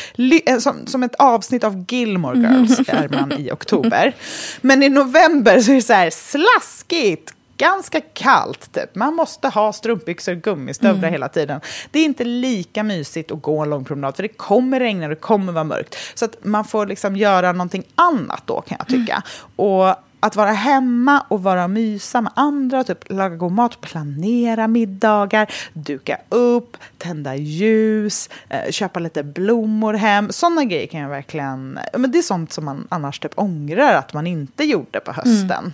eh, 0.46 0.58
som, 0.60 0.88
som 0.88 1.04
ett 1.04 1.16
avsnitt 1.16 1.64
av 1.64 1.86
Gilmore 1.88 2.38
Girls 2.38 2.80
är 2.90 3.10
man 3.10 3.32
i 3.32 3.52
oktober. 3.52 4.16
Men 4.62 4.84
i 4.84 4.90
november 4.90 5.60
så 5.60 5.72
är 5.72 5.76
det 5.76 5.82
så 5.82 5.94
här 5.94 6.10
slaskigt, 6.10 7.34
ganska 7.60 8.02
kallt. 8.02 8.74
Typ. 8.74 8.96
Man 8.96 9.16
måste 9.16 9.48
ha 9.48 9.74
strumpbyxor 9.74 10.32
och 10.32 10.42
gummistövlar 10.42 10.98
mm. 10.98 11.12
hela 11.12 11.30
tiden. 11.30 11.62
Det 11.92 12.00
är 12.00 12.06
inte 12.06 12.24
lika 12.24 12.84
mysigt 12.84 13.32
att 13.32 13.42
gå 13.42 13.60
en 13.60 13.70
lång 13.70 13.86
promenad, 13.86 14.16
för 14.16 14.24
det 14.24 14.30
kommer 14.30 14.80
regna 14.80 15.04
och 15.04 15.10
det 15.10 15.16
kommer 15.16 15.54
vara 15.54 15.64
mörkt. 15.64 15.96
Så 16.16 16.26
att 16.26 16.46
man 16.46 16.66
får 16.66 16.86
liksom 16.86 17.16
göra 17.16 17.52
någonting 17.52 17.84
annat 17.96 18.42
då, 18.46 18.62
kan 18.62 18.78
jag 18.80 18.88
tycka. 18.88 19.14
Mm. 19.14 19.24
Och 19.56 19.96
att 20.20 20.36
vara 20.36 20.52
hemma 20.52 21.26
och 21.28 21.44
vara 21.44 21.64
och 21.64 21.70
mysa 21.70 22.22
med 22.22 22.32
andra, 22.36 22.84
typ 22.84 23.10
laga 23.10 23.36
god 23.36 23.52
mat, 23.52 23.82
planera 23.82 24.68
middagar, 24.68 25.54
duka 25.74 26.18
upp, 26.30 26.78
tända 26.98 27.36
ljus, 27.36 28.30
eh, 28.50 28.72
köpa 28.72 29.00
lite 29.00 29.24
blommor 29.24 29.94
hem. 29.94 30.32
Sådana 30.32 30.64
grejer 30.64 30.88
kan 30.88 31.00
jag 31.00 31.10
verkligen... 31.10 31.80
Men 31.98 32.12
det 32.12 32.18
är 32.18 32.22
sånt 32.22 32.54
som 32.54 32.66
man 32.66 32.88
annars 32.90 33.20
typ 33.20 33.32
ångrar 33.36 33.94
att 33.94 34.14
man 34.14 34.28
inte 34.28 34.64
gjorde 34.64 35.00
på 35.00 35.12
hösten. 35.12 35.52
Mm. 35.52 35.72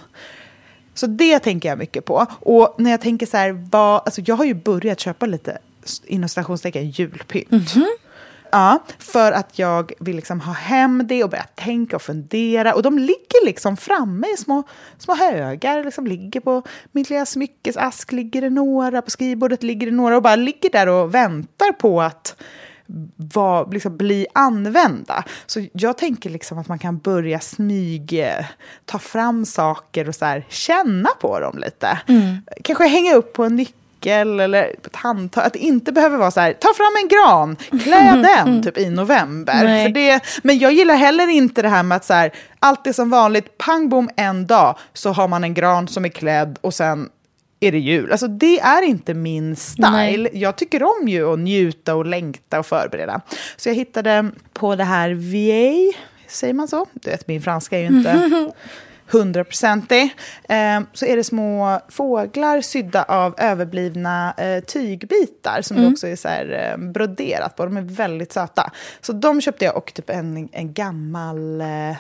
Så 0.96 1.08
det 1.08 1.40
tänker 1.40 1.70
jag 1.70 1.78
mycket 1.78 2.06
på. 2.06 2.26
Och 2.40 2.76
när 2.78 2.92
jag 2.92 3.02
tänker 3.02 3.26
så 3.26 3.38
här, 3.38 3.52
vad, 3.72 4.02
alltså 4.06 4.22
jag 4.26 4.36
har 4.36 4.46
ju 4.46 4.54
börjat 4.54 5.00
köpa 5.00 5.26
lite, 5.26 5.58
inom 6.06 6.30
stationstecken, 6.30 6.90
julpynt. 6.90 7.52
Mm 7.52 7.64
-hmm. 7.64 7.86
Ja, 8.52 8.84
för 9.00 9.32
att 9.32 9.60
jag 9.60 9.92
vill 10.00 10.16
liksom 10.16 10.42
ha 10.42 10.54
hem 10.54 11.08
det 11.08 11.24
och 11.24 11.30
börja 11.30 11.44
tänka 11.56 11.96
och 11.96 12.02
fundera. 12.02 12.74
Och 12.74 12.82
de 12.82 13.00
ligger 13.00 13.46
liksom 13.46 13.78
framme 13.78 14.28
i 14.34 14.38
små, 14.38 14.64
små 14.98 15.16
högar. 15.16 15.84
Liksom 15.84 16.08
ligger 16.08 16.40
på 16.40 16.64
mitt 16.92 17.10
lilla 17.10 17.26
smyckesask 17.26 18.12
ligger 18.12 18.42
det 18.42 18.50
några, 18.50 19.02
på 19.02 19.12
skrivbordet 19.12 19.64
ligger 19.64 19.88
det 19.88 19.94
några 19.94 20.16
och 20.16 20.22
bara 20.22 20.36
ligger 20.36 20.70
där 20.70 20.88
och 20.88 21.16
väntar 21.16 21.72
på 21.72 22.02
att 22.02 22.36
var, 23.16 23.72
liksom, 23.72 23.98
bli 23.98 24.28
använda. 24.34 25.24
Så 25.46 25.66
jag 25.74 25.98
tänker 25.98 26.30
liksom 26.30 26.58
att 26.58 26.68
man 26.68 26.80
kan 26.80 26.98
börja 26.98 27.40
smyg, 27.40 28.26
ta 28.86 29.00
fram 29.00 29.46
saker 29.46 30.10
och 30.10 30.16
så 30.16 30.26
här, 30.26 30.46
känna 30.50 31.10
på 31.10 31.40
dem 31.40 31.58
lite. 31.58 32.00
Mm. 32.08 32.38
Kanske 32.64 32.88
hänga 32.88 33.16
upp 33.16 33.34
på 33.34 33.44
en 33.44 33.56
nyckel 33.56 34.40
eller 34.40 34.64
ett 34.64 34.96
handtag. 34.96 35.44
Att 35.44 35.54
det 35.54 35.60
inte 35.60 35.92
behöver 35.92 36.18
vara 36.18 36.32
så 36.32 36.40
här, 36.40 36.54
ta 36.54 36.74
fram 36.74 36.94
en 37.04 37.08
gran, 37.08 37.56
klä 37.84 38.36
den 38.46 38.64
typ 38.64 38.78
i 38.78 38.90
november. 38.90 39.90
Det, 39.90 40.22
men 40.44 40.60
jag 40.60 40.74
gillar 40.74 40.96
heller 40.96 41.28
inte 41.28 41.62
det 41.62 41.70
här 41.70 41.84
med 41.84 41.96
att 41.96 42.06
så 42.06 42.14
här, 42.14 42.32
allt 42.60 42.88
är 42.88 42.94
som 42.94 43.10
vanligt, 43.10 43.58
pang 43.58 43.90
bom 43.90 44.10
en 44.16 44.48
dag 44.48 44.78
så 44.94 45.12
har 45.12 45.28
man 45.28 45.44
en 45.44 45.54
gran 45.54 45.88
som 45.88 46.06
är 46.06 46.10
klädd 46.10 46.60
och 46.62 46.74
sen 46.74 47.10
är 47.68 47.72
det 47.72 47.80
jul. 47.80 48.12
Alltså 48.12 48.28
det 48.28 48.60
är 48.60 48.82
inte 48.82 49.14
min 49.14 49.56
style. 49.56 49.90
Nej. 49.92 50.30
Jag 50.34 50.56
tycker 50.56 50.84
om 50.84 51.08
ju 51.08 51.34
att 51.34 51.40
njuta 51.40 51.96
och 51.96 52.06
längta 52.06 52.60
och 52.60 52.66
förbereda. 52.66 53.22
Så 53.58 53.70
jag 53.70 53.76
hittade 53.76 54.32
på 54.54 54.76
det 54.76 54.84
här 54.84 55.10
VA, 55.14 55.98
säger 56.28 56.54
man 56.54 56.68
så? 56.68 56.86
Du 56.94 57.10
vet, 57.10 57.28
min 57.28 57.42
franska 57.42 57.78
är 57.78 57.82
ju 57.82 57.88
inte 57.88 58.32
hundraprocentig. 59.12 60.16
Eh, 60.50 60.82
så 60.94 61.06
är 61.06 61.16
det 61.16 61.24
små 61.24 61.82
fåglar 61.88 62.62
sydda 62.62 63.04
av 63.04 63.36
överblivna 63.38 64.34
eh, 64.38 64.64
tygbitar 64.64 65.62
som 65.62 65.78
mm. 65.78 65.92
också 65.92 66.08
är 66.08 66.16
så 66.16 66.28
här, 66.28 66.72
eh, 66.72 66.78
broderat 66.78 67.56
på. 67.56 67.66
De 67.66 67.78
är 67.78 67.82
väldigt 67.82 68.34
söta. 68.34 68.72
Så 69.02 69.14
de 69.14 69.42
köpte 69.42 69.66
jag 69.66 69.78
och 69.78 69.94
typ 69.94 70.10
en, 70.10 70.50
en 70.52 70.74
gammal 70.74 71.62
eh, 71.62 71.96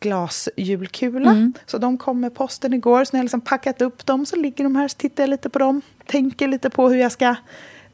glasjulkula. 0.00 1.30
Mm. 1.30 1.52
Så 1.66 1.78
de 1.78 1.98
kom 1.98 2.20
med 2.20 2.34
posten 2.34 2.74
igår. 2.74 3.04
Så 3.04 3.10
när 3.12 3.18
jag 3.18 3.24
liksom 3.24 3.40
packat 3.40 3.82
upp 3.82 4.06
dem 4.06 4.26
så 4.26 4.36
ligger 4.36 4.64
de 4.64 4.76
här 4.76 4.88
så 4.88 4.96
tittar 4.96 5.22
jag 5.22 5.30
lite 5.30 5.50
på 5.50 5.58
dem. 5.58 5.82
Tänker 6.06 6.48
lite 6.48 6.70
på 6.70 6.88
hur 6.88 6.98
jag 6.98 7.12
ska 7.12 7.34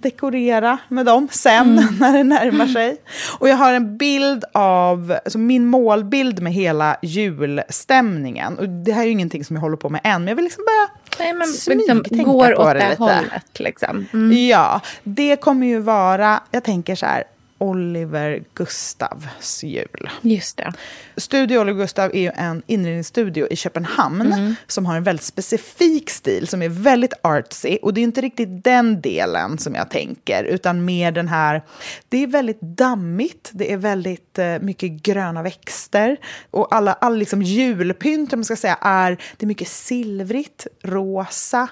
dekorera 0.04 0.78
med 0.88 1.06
dem 1.06 1.28
sen 1.30 1.78
mm. 1.78 1.94
när 2.00 2.12
det 2.12 2.24
närmar 2.24 2.66
sig. 2.66 2.96
Och 3.38 3.48
jag 3.48 3.56
har 3.56 3.72
en 3.72 3.96
bild 3.96 4.44
av, 4.52 5.16
alltså 5.24 5.38
min 5.38 5.66
målbild 5.66 6.42
med 6.42 6.52
hela 6.52 6.96
julstämningen. 7.02 8.58
Och 8.58 8.68
det 8.68 8.92
här 8.92 9.02
är 9.02 9.06
ju 9.06 9.12
ingenting 9.12 9.44
som 9.44 9.56
jag 9.56 9.60
håller 9.60 9.76
på 9.76 9.88
med 9.88 10.00
än, 10.04 10.20
men 10.20 10.28
jag 10.28 10.36
vill 10.36 10.44
liksom 10.44 10.64
börja 10.64 10.88
Nej, 11.18 11.32
men 11.32 11.48
liksom, 11.78 12.24
går 12.24 12.60
åt 12.60 12.66
det, 12.66 12.74
det 12.74 12.90
lite. 12.90 13.02
hållet. 13.02 13.58
Liksom. 13.58 14.06
Mm. 14.12 14.46
Ja, 14.46 14.80
det 15.02 15.36
kommer 15.36 15.66
ju 15.66 15.78
vara, 15.78 16.42
jag 16.50 16.64
tänker 16.64 16.94
så 16.94 17.06
här, 17.06 17.24
Oliver 17.64 18.44
Gustavs 18.54 19.64
jul. 19.64 20.10
Just 20.22 20.56
det. 20.56 20.72
Studio 21.16 21.58
Oliver 21.58 21.80
Gustav 21.80 22.10
är 22.14 22.20
ju 22.20 22.30
en 22.34 22.62
inredningsstudio 22.66 23.46
i 23.50 23.56
Köpenhamn 23.56 24.32
mm. 24.32 24.54
som 24.66 24.86
har 24.86 24.96
en 24.96 25.02
väldigt 25.02 25.24
specifik 25.24 26.10
stil 26.10 26.48
som 26.48 26.62
är 26.62 26.68
väldigt 26.68 27.12
artsy. 27.22 27.78
Och 27.82 27.94
det 27.94 28.00
är 28.00 28.02
inte 28.02 28.20
riktigt 28.20 28.64
den 28.64 29.00
delen 29.00 29.58
som 29.58 29.74
jag 29.74 29.90
tänker, 29.90 30.44
utan 30.44 30.84
mer 30.84 31.12
den 31.12 31.28
här... 31.28 31.62
Det 32.08 32.22
är 32.22 32.26
väldigt 32.26 32.60
dammigt, 32.60 33.50
det 33.52 33.72
är 33.72 33.76
väldigt 33.76 34.38
uh, 34.38 34.58
mycket 34.60 34.90
gröna 34.90 35.42
växter 35.42 36.16
och 36.50 36.74
alla 36.74 36.92
all 36.92 37.16
liksom 37.16 37.42
julpynt, 37.42 38.32
om 38.32 38.38
man 38.38 38.44
ska 38.44 38.56
säga, 38.56 38.78
är, 38.80 39.10
det 39.10 39.44
är 39.44 39.46
mycket 39.46 39.68
silvrigt, 39.68 40.66
rosa, 40.82 41.68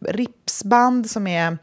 ripsband 0.00 1.10
som 1.10 1.26
är 1.26 1.58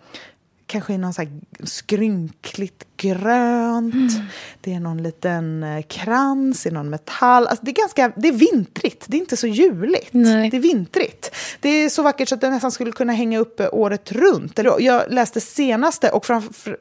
kanske 0.71 0.93
i 0.93 0.97
någon 0.97 1.13
så 1.13 1.25
skrynkligt 1.63 2.85
grönt. 3.01 3.93
Mm. 3.93 4.25
Det 4.62 4.74
är 4.74 4.79
någon 4.79 5.03
liten 5.03 5.63
eh, 5.63 5.81
krans 5.81 6.65
i 6.65 6.72
någon 6.72 6.89
metall. 6.89 7.48
Alltså 7.48 7.65
det, 7.65 7.72
är 7.72 7.75
ganska, 7.75 8.12
det 8.15 8.27
är 8.27 8.34
vintrigt, 8.34 9.05
det 9.08 9.17
är 9.17 9.20
inte 9.20 9.38
så 9.38 9.48
juligt. 9.48 10.10
Nej. 10.12 10.50
Det 10.50 10.58
är 10.58 10.62
vintrigt. 10.62 11.36
Det 11.60 11.70
är 11.70 11.89
så 11.89 12.03
vackert 12.03 12.29
så 12.29 12.36
att 12.36 12.41
det 12.41 12.50
nästan 12.50 12.72
skulle 12.72 12.91
kunna 12.91 13.13
hänga 13.13 13.39
upp 13.39 13.62
året 13.72 14.12
runt. 14.12 14.60
Jag 14.79 15.03
läste 15.10 15.41
senaste 15.41 16.10
och 16.10 16.25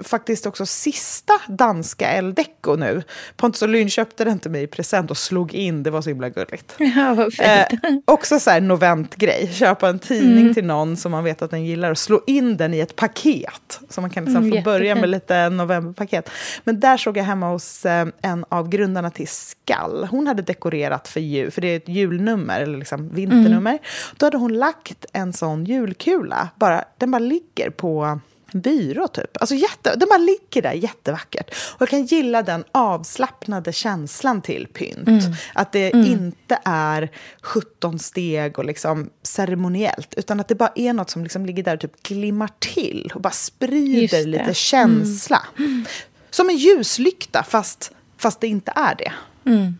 faktiskt 0.04 0.46
också 0.46 0.66
sista 0.66 1.32
danska 1.48 2.16
El 2.16 2.34
Deco 2.34 2.76
nu. 2.76 3.02
Pontus 3.36 3.62
och 3.62 3.68
Lynn 3.68 3.90
köpte 3.90 4.24
den 4.24 4.38
till 4.38 4.50
mig 4.50 4.62
i 4.62 4.66
present 4.66 5.10
och 5.10 5.18
slog 5.18 5.54
in, 5.54 5.82
det 5.82 5.90
var 5.90 6.02
så 6.02 6.08
himla 6.08 6.28
gulligt. 6.28 6.74
Ja, 6.96 7.14
vad 7.14 7.34
fint. 7.34 7.82
Eh, 7.82 7.90
också 8.04 8.40
så 8.40 8.50
här 8.50 8.60
novent-grej, 8.60 9.50
köpa 9.52 9.88
en 9.88 9.98
tidning 9.98 10.40
mm. 10.40 10.54
till 10.54 10.64
någon 10.64 10.96
som 10.96 11.12
man 11.12 11.24
vet 11.24 11.42
att 11.42 11.50
den 11.50 11.64
gillar 11.64 11.90
och 11.90 11.98
slå 11.98 12.22
in 12.26 12.56
den 12.56 12.74
i 12.74 12.78
ett 12.78 12.96
paket. 12.96 13.80
Så 13.88 14.00
man 14.00 14.10
kan 14.10 14.24
liksom 14.24 14.44
mm, 14.44 14.58
få 14.58 14.64
börja 14.64 14.94
med 14.94 15.08
lite 15.08 15.48
novemberpaket 15.48 16.09
paket. 16.10 16.30
Men 16.64 16.80
där 16.80 16.96
såg 16.96 17.16
jag 17.16 17.24
hemma 17.24 17.50
hos 17.50 17.86
eh, 17.86 18.06
en 18.22 18.44
av 18.48 18.68
grundarna 18.68 19.10
till 19.10 19.28
Skall. 19.28 20.04
Hon 20.10 20.26
hade 20.26 20.42
dekorerat 20.42 21.08
för 21.08 21.20
jul, 21.20 21.50
för 21.50 21.60
det 21.60 21.68
är 21.68 21.76
ett 21.76 21.88
julnummer, 21.88 22.60
eller 22.60 22.78
liksom 22.78 23.08
vinternummer. 23.08 23.70
Mm. 23.70 23.82
Då 24.16 24.26
hade 24.26 24.36
hon 24.36 24.52
lagt 24.52 25.04
en 25.12 25.32
sån 25.32 25.64
julkula, 25.64 26.48
bara, 26.56 26.84
den 26.98 27.10
bara 27.10 27.18
ligger 27.18 27.70
på 27.70 28.20
byrå 28.52 29.08
typ. 29.08 29.36
Alltså 29.40 29.54
jätte, 29.54 29.96
den 29.96 30.08
bara 30.08 30.18
ligger 30.18 30.62
där 30.62 30.72
jättevackert. 30.72 31.54
Och 31.74 31.82
jag 31.82 31.88
kan 31.88 32.04
gilla 32.04 32.42
den 32.42 32.64
avslappnade 32.72 33.72
känslan 33.72 34.42
till 34.42 34.66
pynt. 34.66 35.08
Mm. 35.08 35.32
Att 35.54 35.72
det 35.72 35.94
mm. 35.94 36.06
inte 36.06 36.58
är 36.64 37.10
17 37.42 37.98
steg 37.98 38.58
och 38.58 38.64
liksom 38.64 39.10
ceremoniellt. 39.22 40.14
Utan 40.16 40.40
att 40.40 40.48
det 40.48 40.54
bara 40.54 40.72
är 40.74 40.92
något 40.92 41.10
som 41.10 41.22
liksom 41.22 41.46
ligger 41.46 41.62
där 41.62 41.74
och 41.74 41.80
typ 41.80 42.02
glimmar 42.02 42.50
till. 42.58 43.12
Och 43.14 43.20
bara 43.20 43.30
sprider 43.30 44.26
lite 44.26 44.42
mm. 44.42 44.54
känsla. 44.54 45.42
Mm. 45.58 45.84
Som 46.30 46.48
en 46.48 46.56
ljuslykta 46.56 47.42
fast, 47.42 47.92
fast 48.16 48.40
det 48.40 48.48
inte 48.48 48.72
är 48.76 48.94
det. 48.94 49.12
Mm. 49.50 49.74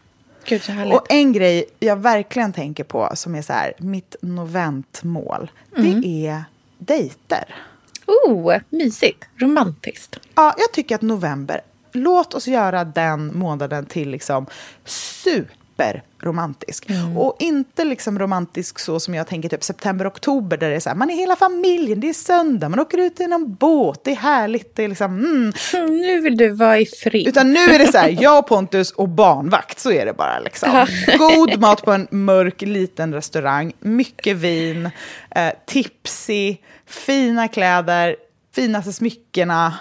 Gud, 0.45 0.63
så 0.63 0.95
och 0.95 1.07
en 1.09 1.33
grej 1.33 1.65
jag 1.79 1.97
verkligen 1.97 2.53
tänker 2.53 2.85
på 2.85 3.11
som 3.15 3.35
är 3.35 3.43
så 3.43 3.53
här, 3.53 3.73
mitt 3.79 4.17
noventmål. 4.23 5.51
Det 5.77 5.81
mm. 5.81 6.05
är 6.05 6.45
dejter. 6.79 7.55
Oh, 8.11 8.57
mysigt. 8.71 9.25
Romantiskt. 9.37 10.21
Ja, 10.35 10.55
jag 10.59 10.73
tycker 10.73 10.95
att 10.95 11.03
november, 11.03 11.61
låt 11.93 12.35
oss 12.35 12.49
göra 12.49 12.85
den 12.85 13.39
månaden 13.39 13.87
till 13.87 14.11
liksom 14.11 14.47
super 14.85 15.60
hyperromantisk. 15.85 16.87
Och 17.17 17.37
inte 17.39 17.85
liksom 17.85 18.19
romantisk 18.19 18.79
så 18.79 19.01
som 19.01 19.15
jag 19.15 19.27
tänker 19.27 19.49
typ 19.49 19.65
september-oktober 19.65 20.57
där 20.57 20.71
det 20.71 20.77
är 20.77 20.81
så 20.81 20.89
här, 20.89 20.97
man 20.97 21.11
är 21.11 21.15
hela 21.15 21.37
familjen, 21.37 22.01
det 22.01 22.09
är 22.09 22.13
söndag, 22.13 22.69
man 22.69 22.81
åker 22.81 22.99
ut 22.99 23.21
i 23.21 23.27
någon 23.27 23.55
båt, 23.55 24.05
det 24.05 24.11
är 24.11 24.17
härligt, 24.17 24.77
det 24.77 24.85
är 24.85 24.89
liksom 24.89 25.19
mm. 25.19 25.53
Mm, 25.75 25.97
nu 25.97 26.21
vill 26.21 26.37
du 26.37 26.51
vara 26.51 26.79
i 26.79 26.87
fred. 26.87 27.29
Utan 27.29 27.53
nu 27.53 27.61
är 27.61 27.79
det 27.79 27.93
så 27.93 27.99
här, 27.99 28.17
jag, 28.21 28.47
Pontus 28.47 28.91
och 28.91 29.09
barnvakt, 29.09 29.79
så 29.79 29.93
är 29.93 30.07
det 30.07 30.13
bara 30.13 30.39
liksom. 30.39 30.87
God 31.19 31.61
mat 31.61 31.83
på 31.83 31.93
en 31.93 32.09
mörk 32.11 32.63
liten 32.63 33.15
restaurang, 33.15 33.73
mycket 33.81 34.37
vin, 34.37 34.91
eh, 35.31 35.53
tipsy, 35.67 36.57
fina 36.87 37.49
kläder, 37.49 38.17
finaste 38.55 38.93
smyckena. 38.93 39.75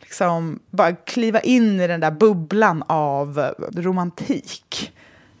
Liksom 0.00 0.58
bara 0.70 0.92
kliva 0.92 1.40
in 1.40 1.80
i 1.80 1.86
den 1.86 2.00
där 2.00 2.10
bubblan 2.10 2.84
av 2.86 3.54
romantik. 3.76 4.92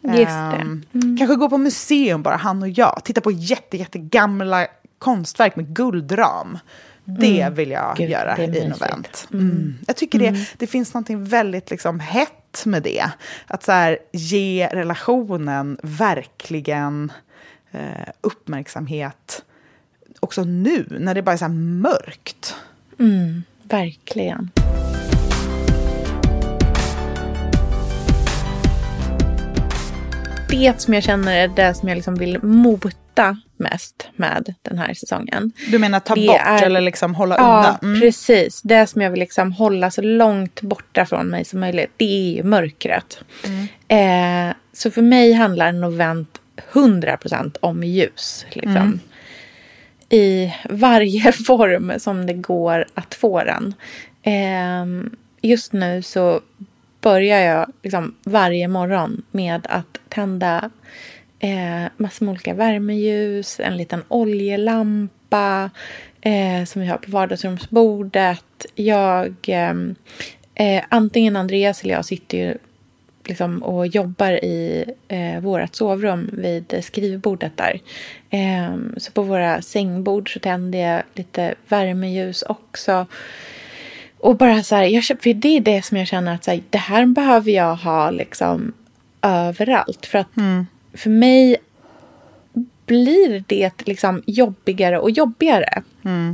Det. 0.04 0.22
Ehm, 0.24 0.82
Kanske 1.18 1.36
gå 1.36 1.50
på 1.50 1.58
museum 1.58 2.22
bara, 2.22 2.36
han 2.36 2.62
och 2.62 2.68
jag. 2.68 3.00
Titta 3.04 3.20
på 3.20 3.30
jätte, 3.30 3.76
jättegamla 3.76 4.66
konstverk 4.98 5.56
med 5.56 5.74
guldram. 5.74 6.58
Det 7.04 7.48
vill 7.52 7.70
jag 7.70 7.84
Mm. 7.84 7.94
Gud, 7.96 8.10
göra 8.10 8.38
i 8.38 8.68
novent. 8.68 9.28
Mm. 9.32 9.74
Jag 9.86 9.96
tycker 9.96 10.18
det, 10.18 10.48
det 10.58 10.66
finns 10.66 10.94
något 10.94 11.10
väldigt 11.10 11.70
liksom 11.70 12.00
hett 12.00 12.62
med 12.66 12.82
det. 12.82 13.04
Att 13.46 13.62
så 13.62 13.72
här, 13.72 13.98
ge 14.12 14.68
relationen 14.72 15.78
verkligen 15.82 17.12
eh, 17.72 18.08
uppmärksamhet 18.20 19.44
också 20.20 20.44
nu, 20.44 20.86
när 21.00 21.14
det 21.14 21.22
bara 21.22 21.32
är 21.32 21.36
så 21.36 21.48
mörkt. 21.48 22.56
Verkligen. 23.62 24.50
Det 30.48 30.80
som 30.80 30.94
jag 30.94 31.02
känner 31.02 31.36
är 31.36 31.48
det 31.48 31.74
som 31.74 31.88
jag 31.88 31.96
liksom 31.96 32.14
vill 32.14 32.42
mota 32.42 33.36
mest 33.56 34.08
med 34.16 34.54
den 34.62 34.78
här 34.78 34.94
säsongen. 34.94 35.52
Du 35.70 35.78
menar 35.78 36.00
ta 36.00 36.14
Det 36.14 36.26
bort 36.26 36.40
är- 36.44 36.62
eller 36.62 36.80
liksom 36.80 37.14
hålla 37.14 37.36
Ja, 37.36 37.56
undan? 37.56 37.76
Mm. 37.82 38.00
precis. 38.00 38.62
Det 38.62 38.86
som 38.86 39.02
jag 39.02 39.10
vill 39.10 39.20
liksom 39.20 39.52
hålla 39.52 39.90
så 39.90 40.02
långt 40.02 40.60
borta 40.60 41.06
från 41.06 41.26
mig 41.26 41.44
som 41.44 41.60
möjligt, 41.60 41.90
det 41.96 42.04
är 42.30 42.36
ju 42.36 42.42
mörkret. 42.42 43.18
Mm. 43.46 44.48
Eh, 44.48 44.54
så 44.72 44.90
för 44.90 45.02
mig 45.02 45.32
handlar 45.32 45.72
Novent 45.72 46.40
100% 46.72 47.56
om 47.60 47.84
ljus. 47.84 48.46
Liksom. 48.52 48.76
Mm. 48.76 49.00
I 50.08 50.54
varje 50.70 51.32
form 51.46 51.92
som 51.98 52.26
det 52.26 52.34
går 52.34 52.86
att 52.94 53.14
få 53.14 53.44
den. 53.44 53.74
Eh, 54.22 55.10
just 55.42 55.72
nu 55.72 56.02
så 56.02 56.40
börjar 57.04 57.40
jag 57.40 57.72
liksom 57.82 58.14
varje 58.24 58.68
morgon 58.68 59.22
med 59.30 59.66
att 59.70 60.00
tända 60.08 60.70
eh, 61.38 61.84
massor 61.96 62.26
med 62.26 62.32
olika 62.32 62.54
värmeljus, 62.54 63.60
en 63.60 63.76
liten 63.76 64.02
oljelampa 64.08 65.70
eh, 66.20 66.64
som 66.64 66.82
vi 66.82 66.88
har 66.88 66.96
på 66.96 67.10
vardagsrumsbordet. 67.10 68.66
Jag, 68.74 69.34
ehm, 69.46 69.94
eh, 70.54 70.84
antingen 70.88 71.36
Andreas 71.36 71.82
eller 71.82 71.94
jag 71.94 72.04
sitter 72.04 72.38
ju 72.38 72.58
liksom 73.24 73.62
och 73.62 73.86
jobbar 73.86 74.32
i 74.44 74.84
eh, 75.08 75.40
vårt 75.40 75.74
sovrum 75.74 76.30
vid 76.32 76.84
skrivbordet 76.84 77.56
där. 77.56 77.80
Eh, 78.30 78.76
så 78.96 79.12
på 79.12 79.22
våra 79.22 79.62
sängbord 79.62 80.32
så 80.32 80.40
tänder 80.40 80.78
jag 80.78 81.02
lite 81.14 81.54
värmeljus 81.68 82.42
också. 82.42 83.06
Och 84.24 84.36
bara 84.36 84.62
så 84.62 84.74
här, 84.74 84.84
jag, 84.84 85.04
för 85.04 85.34
det 85.34 85.56
är 85.56 85.60
det 85.60 85.82
som 85.82 85.96
jag 85.96 86.06
känner 86.06 86.34
att 86.34 86.44
så 86.44 86.50
här, 86.50 86.62
det 86.70 86.78
här 86.78 87.06
behöver 87.06 87.50
jag 87.50 87.76
ha 87.76 88.10
liksom 88.10 88.72
överallt. 89.22 90.06
För 90.06 90.18
att 90.18 90.28
för 90.94 91.10
mig 91.10 91.56
blir 92.86 93.44
det 93.46 93.86
liksom 93.86 94.22
jobbigare 94.26 94.98
och 94.98 95.10
jobbigare 95.10 95.82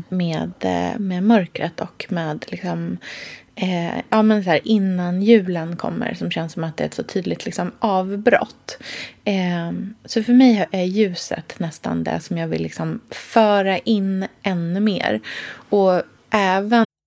med, 0.09 0.53
eh, 0.61 0.99
med 0.99 1.23
mörkret 1.23 1.81
och 1.81 2.07
med 2.09 2.45
liksom, 2.49 2.99
eh, 3.55 3.95
ja, 4.11 4.23
men 4.23 4.45
så 4.45 4.51
här, 4.51 4.61
innan 4.65 5.23
julen 5.23 5.77
kommer 5.77 6.15
som 6.15 6.31
känns 6.31 6.53
som 6.53 6.65
att 6.65 6.77
det 6.77 6.85
är 6.85 6.89
ett 6.89 6.95
så 6.95 7.03
tydligt 7.03 7.45
liksom, 7.45 7.73
avbrott. 7.79 8.79
Eh, 9.25 9.73
så 10.05 10.23
för 10.23 10.33
mig 10.33 10.67
är 10.71 10.85
ljuset 10.85 11.55
nästan 11.59 12.05
det 12.05 12.21
som 12.21 12.39
jag 12.39 12.49
vill 12.49 12.63
liksom, 12.63 13.01
föra 13.11 13.79
in 13.79 14.27
ännu 14.43 14.81
mer. 14.81 15.21
Och 15.69 16.03
även 16.31 16.85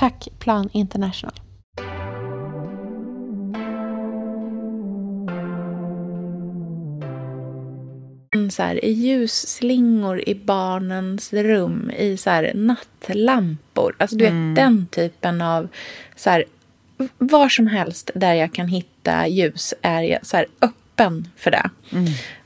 Tack 0.00 0.28
Plan 0.38 0.68
International. 0.72 1.34
Så 8.50 8.62
här, 8.62 8.84
I 8.84 8.90
ljusslingor 8.90 10.28
i 10.28 10.34
barnens 10.34 11.32
rum, 11.32 11.90
i 11.90 12.16
så 12.16 12.30
här, 12.30 12.52
nattlampor. 12.54 13.96
Alltså 13.98 14.16
du 14.16 14.24
vet 14.24 14.56
den 14.56 14.86
typen 14.86 15.42
av... 15.42 15.68
Så 16.16 16.30
här, 16.30 16.44
var 17.18 17.48
som 17.48 17.66
helst 17.66 18.10
där 18.14 18.34
jag 18.34 18.52
kan 18.52 18.68
hitta 18.68 19.26
ljus 19.26 19.74
är 19.82 20.02
jag 20.02 20.26
så 20.26 20.36
här, 20.36 20.46
öppen 20.60 21.28
för 21.36 21.50
det. 21.50 21.70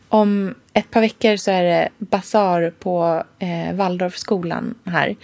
Om 0.08 0.54
ett 0.72 0.90
par 0.90 1.00
veckor 1.00 1.36
så 1.36 1.50
är 1.50 1.62
det 1.62 1.88
basar 1.98 2.70
på 2.78 3.24
eh, 3.38 3.74
Waldorfskolan 3.74 4.74
här. 4.84 5.16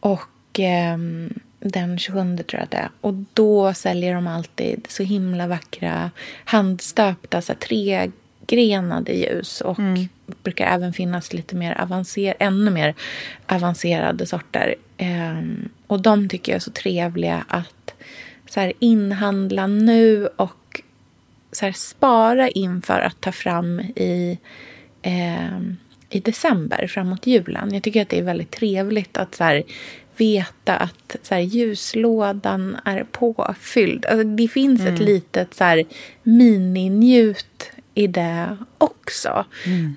Och 0.00 0.58
ehm, 0.58 1.34
den 1.60 1.98
27 1.98 2.36
tror 2.36 2.60
jag 2.60 2.68
det 2.68 2.76
är. 2.76 2.90
Och 3.00 3.14
då 3.34 3.74
säljer 3.74 4.14
de 4.14 4.26
alltid 4.26 4.86
så 4.88 5.02
himla 5.02 5.46
vackra 5.46 6.10
handstöpta 6.44 7.42
så 7.42 7.52
här, 7.52 7.58
tregrenade 7.60 9.12
ljus. 9.12 9.60
Och 9.60 9.78
brukar 10.42 10.66
även 10.66 10.92
finnas 10.92 11.32
lite 11.32 11.56
mer 11.56 11.80
avancer 11.80 12.34
ännu 12.38 12.70
mer 12.70 12.94
avancerade 13.46 14.26
sorter. 14.26 14.74
Ehm, 14.96 15.68
och 15.86 16.00
de 16.02 16.28
tycker 16.28 16.52
jag 16.52 16.56
är 16.56 16.60
så 16.60 16.70
trevliga 16.70 17.44
att 17.48 17.94
så 18.48 18.60
här, 18.60 18.72
inhandla 18.78 19.66
nu 19.66 20.26
och 20.26 20.82
så 21.52 21.64
här, 21.64 21.72
spara 21.72 22.48
inför 22.48 23.00
att 23.00 23.20
ta 23.20 23.32
fram 23.32 23.80
i, 23.80 24.38
eh, 25.02 25.58
i 26.10 26.20
december, 26.20 26.86
framåt 26.86 27.26
julen. 27.26 27.74
Jag 27.74 27.82
tycker 27.82 28.02
att 28.02 28.08
det 28.08 28.18
är 28.18 28.22
väldigt 28.22 28.50
trevligt 28.50 29.16
att 29.16 29.34
så 29.34 29.44
här, 29.44 29.62
veta 30.20 30.76
att 30.76 31.16
så 31.22 31.34
här, 31.34 31.42
ljuslådan 31.42 32.76
är 32.84 33.04
påfylld. 33.04 34.06
Alltså, 34.06 34.24
det 34.24 34.48
finns 34.48 34.80
ett 34.80 34.98
litet 34.98 35.54
så 35.54 35.64
här, 35.64 35.84
mininjut 36.22 37.70
i 37.94 38.06
det 38.06 38.56
också. 38.78 39.44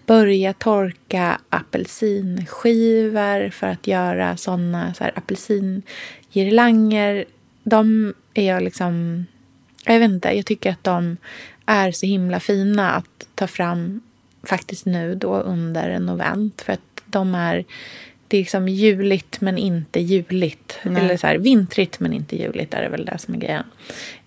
Börja 0.05 0.53
torka 0.53 1.39
apelsinskivor 1.49 3.49
för 3.49 3.67
att 3.67 3.87
göra 3.87 4.37
såna 4.37 4.93
så 4.93 5.03
här, 5.03 5.13
apelsingirlanger. 5.15 7.25
De 7.63 8.13
är 8.33 8.47
jag 8.47 8.63
liksom... 8.63 9.25
Jag 9.85 9.99
vet 9.99 10.11
inte, 10.11 10.31
jag 10.31 10.45
tycker 10.45 10.71
att 10.71 10.83
de 10.83 11.17
är 11.65 11.91
så 11.91 12.05
himla 12.05 12.39
fina 12.39 12.91
att 12.91 13.27
ta 13.35 13.47
fram 13.47 14.01
faktiskt 14.43 14.85
nu 14.85 15.15
då 15.15 15.35
under 15.35 15.89
en 15.89 16.05
novent. 16.05 16.61
För 16.61 16.73
att 16.73 17.01
de 17.05 17.35
är 17.35 17.65
det 18.31 18.37
är 18.37 18.41
liksom 18.41 18.67
juligt 18.67 19.41
men 19.41 19.57
inte 19.57 19.99
juligt. 19.99 20.79
Nej. 20.83 21.03
Eller 21.03 21.17
så 21.17 21.27
här, 21.27 21.35
vintrigt 21.35 21.99
men 21.99 22.13
inte 22.13 22.35
juligt 22.35 22.73
är 22.73 22.81
det 22.81 22.89
väl 22.89 23.05
det 23.05 23.17
som 23.17 23.33
är 23.33 23.37
grejen. 23.37 23.65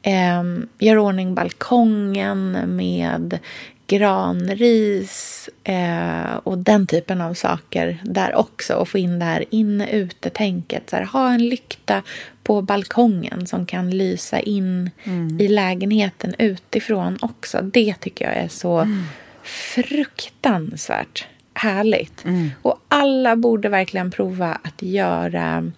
Eh, 0.02 0.42
gör 0.78 0.98
ordning 0.98 1.34
balkongen 1.34 2.58
med 2.76 3.38
granris 3.86 5.48
eh, 5.64 6.34
och 6.42 6.58
den 6.58 6.86
typen 6.86 7.20
av 7.20 7.34
saker 7.34 7.98
där 8.04 8.34
också. 8.34 8.74
Och 8.74 8.88
få 8.88 8.98
in 8.98 9.18
det 9.18 9.24
här 9.24 9.44
inne-ute-tänket. 9.50 10.94
Ha 11.12 11.32
en 11.32 11.48
lykta 11.48 12.02
på 12.42 12.62
balkongen 12.62 13.46
som 13.46 13.66
kan 13.66 13.90
lysa 13.90 14.40
in 14.40 14.90
i 15.40 15.48
lägenheten 15.48 16.34
utifrån 16.38 17.18
också. 17.20 17.62
Det 17.62 17.94
tycker 18.00 18.24
jag 18.24 18.34
är 18.34 18.48
så 18.48 18.88
fruktansvärt 19.42 21.26
härligt. 21.54 22.24
Och 22.62 22.80
alla 22.88 23.36
borde 23.36 23.68
verkligen 23.68 24.10
prova 24.10 24.58
att 24.62 24.82
göra 24.82 25.72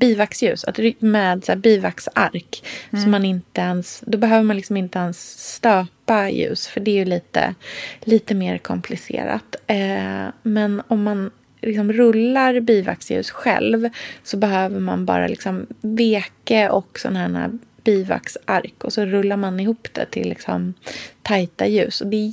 bivaxljus 0.00 0.64
att, 0.64 0.78
med 0.98 1.44
så 1.44 1.52
här, 1.52 1.58
bivaxark. 1.58 2.64
Så 2.90 3.08
man 3.08 3.24
inte 3.24 3.60
ens, 3.60 4.02
då 4.06 4.18
behöver 4.18 4.42
man 4.42 4.56
liksom 4.56 4.76
inte 4.76 4.98
ens 4.98 5.52
stöpa 5.54 6.30
ljus 6.30 6.68
för 6.68 6.80
det 6.80 6.90
är 6.90 6.94
ju 6.94 7.04
lite, 7.04 7.54
lite 8.00 8.34
mer 8.34 8.58
komplicerat. 8.58 9.56
Eh, 9.66 10.26
men 10.42 10.82
om 10.88 11.02
man 11.02 11.30
liksom 11.62 11.92
rullar 11.92 12.60
bivaxljus 12.60 13.30
själv 13.30 13.88
så 14.22 14.36
behöver 14.36 14.80
man 14.80 15.06
bara 15.06 15.26
liksom 15.26 15.66
veke 15.80 16.68
och 16.68 16.98
sådana 16.98 17.38
här 17.38 17.50
bivaxark 17.84 18.84
och 18.84 18.92
så 18.92 19.04
rullar 19.04 19.36
man 19.36 19.60
ihop 19.60 19.88
det 19.92 20.06
till 20.06 20.28
liksom 20.28 20.74
tajta 21.22 21.66
ljus. 21.66 22.00
Och 22.00 22.06
det 22.06 22.16
är 22.16 22.26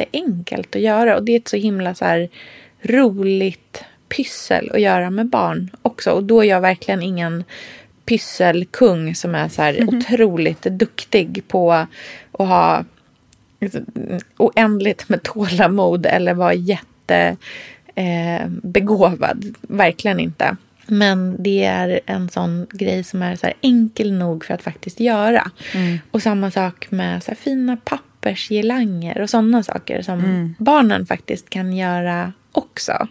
jätteenkelt 0.00 0.76
att 0.76 0.82
göra 0.82 1.16
och 1.16 1.24
det 1.24 1.32
är 1.32 1.36
ett 1.36 1.48
så 1.48 1.56
himla 1.56 1.94
så 1.94 2.04
här 2.04 2.28
roligt 2.82 3.84
pyssel 4.08 4.70
att 4.74 4.80
göra 4.80 5.10
med 5.10 5.26
barn 5.26 5.70
också. 5.82 6.10
Och 6.10 6.24
då 6.24 6.40
är 6.40 6.48
jag 6.48 6.60
verkligen 6.60 7.02
ingen 7.02 7.44
pysselkung 8.04 9.14
som 9.14 9.34
är 9.34 9.48
så 9.48 9.62
här 9.62 9.84
otroligt 9.88 10.62
duktig 10.62 11.42
på 11.48 11.72
att 11.72 11.88
ha 12.32 12.84
oändligt 14.36 15.08
med 15.08 15.22
tålamod 15.22 16.06
eller 16.06 16.34
vara 16.34 16.54
jätte 16.54 17.36
eh. 17.94 18.46
Verkligen 19.60 20.20
inte. 20.20 20.56
Men 20.86 21.42
det 21.42 21.64
är 21.64 22.00
en 22.06 22.28
sån 22.28 22.66
grej 22.72 23.04
som 23.04 23.22
är 23.22 23.36
så 23.36 23.48
enkel 23.60 24.12
nog 24.12 24.44
för 24.44 24.54
att 24.54 24.62
faktiskt 24.62 25.00
göra. 25.00 25.50
Och 26.10 26.22
samma 26.22 26.50
sak 26.50 26.90
med 26.90 27.22
så 27.22 27.34
fina 27.34 27.76
pappersgirlanger 28.26 29.20
och 29.20 29.30
sådana 29.30 29.62
saker 29.62 30.02
som 30.02 30.54
barnen 30.58 31.06
faktiskt 31.06 31.50
kan 31.50 31.76
göra 31.76 32.32
också. 32.52 33.08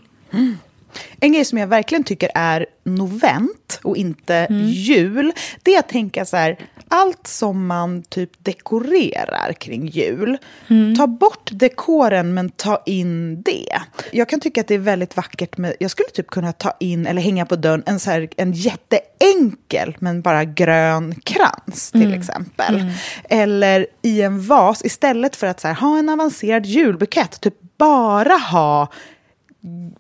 En 1.20 1.32
grej 1.32 1.46
som 1.46 1.58
jag 1.58 1.68
verkligen 1.68 2.04
tycker 2.04 2.30
är 2.36 2.66
novent 2.84 3.80
och 3.84 3.98
inte 3.98 4.36
Mm. 4.36 4.66
jul, 4.68 5.32
det 5.64 5.76
är 5.76 5.80
att 5.80 5.90
tänka 5.90 6.26
så 6.26 6.38
här, 6.38 6.58
allt 6.88 7.28
som 7.28 7.68
man 7.68 8.04
typ 8.04 8.30
dekorerar 8.38 9.54
kring 9.54 9.88
jul, 9.88 10.38
Mm. 10.68 10.96
ta 10.96 11.08
bort 11.08 11.50
dekoren 11.54 12.34
men 12.34 12.50
ta 12.50 12.84
in 12.86 13.42
det. 13.42 13.80
Jag 14.12 14.30
kan 14.30 14.40
tycka 14.40 14.62
att 14.62 14.68
det 14.68 14.74
är 14.74 14.80
väldigt 14.80 15.18
vackert 15.18 15.58
med, 15.58 15.74
jag 15.80 15.92
skulle 15.92 16.10
typ 16.10 16.28
kunna 16.28 16.52
ta 16.54 16.74
in 16.80 17.06
eller 17.08 17.22
hänga 17.22 17.46
på 17.46 17.56
dörren 17.56 17.84
en, 17.86 18.00
så 18.00 18.12
här, 18.12 18.28
en 18.38 18.54
jätteenkel 18.54 19.96
men 20.00 20.22
bara 20.22 20.44
grön 20.44 21.16
krans 21.24 21.92
till 21.92 22.02
Mm. 22.06 22.20
exempel. 22.20 22.84
Eller 23.30 23.88
i 24.02 24.22
en 24.22 24.42
vas, 24.48 24.86
istället 24.86 25.36
för 25.36 25.48
att 25.48 25.60
så 25.60 25.68
här, 25.68 25.76
ha 25.76 25.98
en 26.00 26.10
avancerad 26.10 26.66
julbukett, 26.66 27.42
typ 27.42 27.56
bara 27.78 28.34
ha 28.38 28.88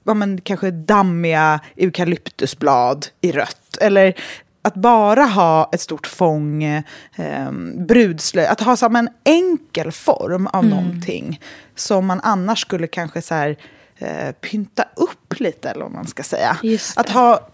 ja, 0.03 0.13
men, 0.13 0.41
kanske 0.41 0.71
dammiga 0.71 1.59
eukalyptusblad 1.75 3.07
i 3.21 3.31
rött. 3.31 3.77
Eller 3.81 4.13
att 4.61 4.75
bara 4.75 5.23
ha 5.23 5.69
ett 5.73 5.81
stort 5.81 6.07
fång 6.07 6.63
eh, 6.63 7.51
brudslöja. 7.87 8.51
Att 8.51 8.61
ha 8.61 8.75
som 8.75 8.95
en 8.95 9.09
enkel 9.23 9.91
form 9.91 10.47
av 10.47 10.65
någonting 10.65 11.41
som 11.75 12.05
man 12.05 12.19
annars 12.23 12.61
skulle 12.61 12.87
kanske 12.87 13.21
så 13.21 13.35
här, 13.35 13.57
eh, 13.99 14.31
pynta 14.31 14.85
upp 14.95 15.39
lite, 15.39 15.69
eller 15.69 15.81
vad 15.81 15.91
man 15.91 16.07
ska 16.07 16.23
säga. 16.23 16.57
Att 16.95 17.09
ha, 17.09 17.49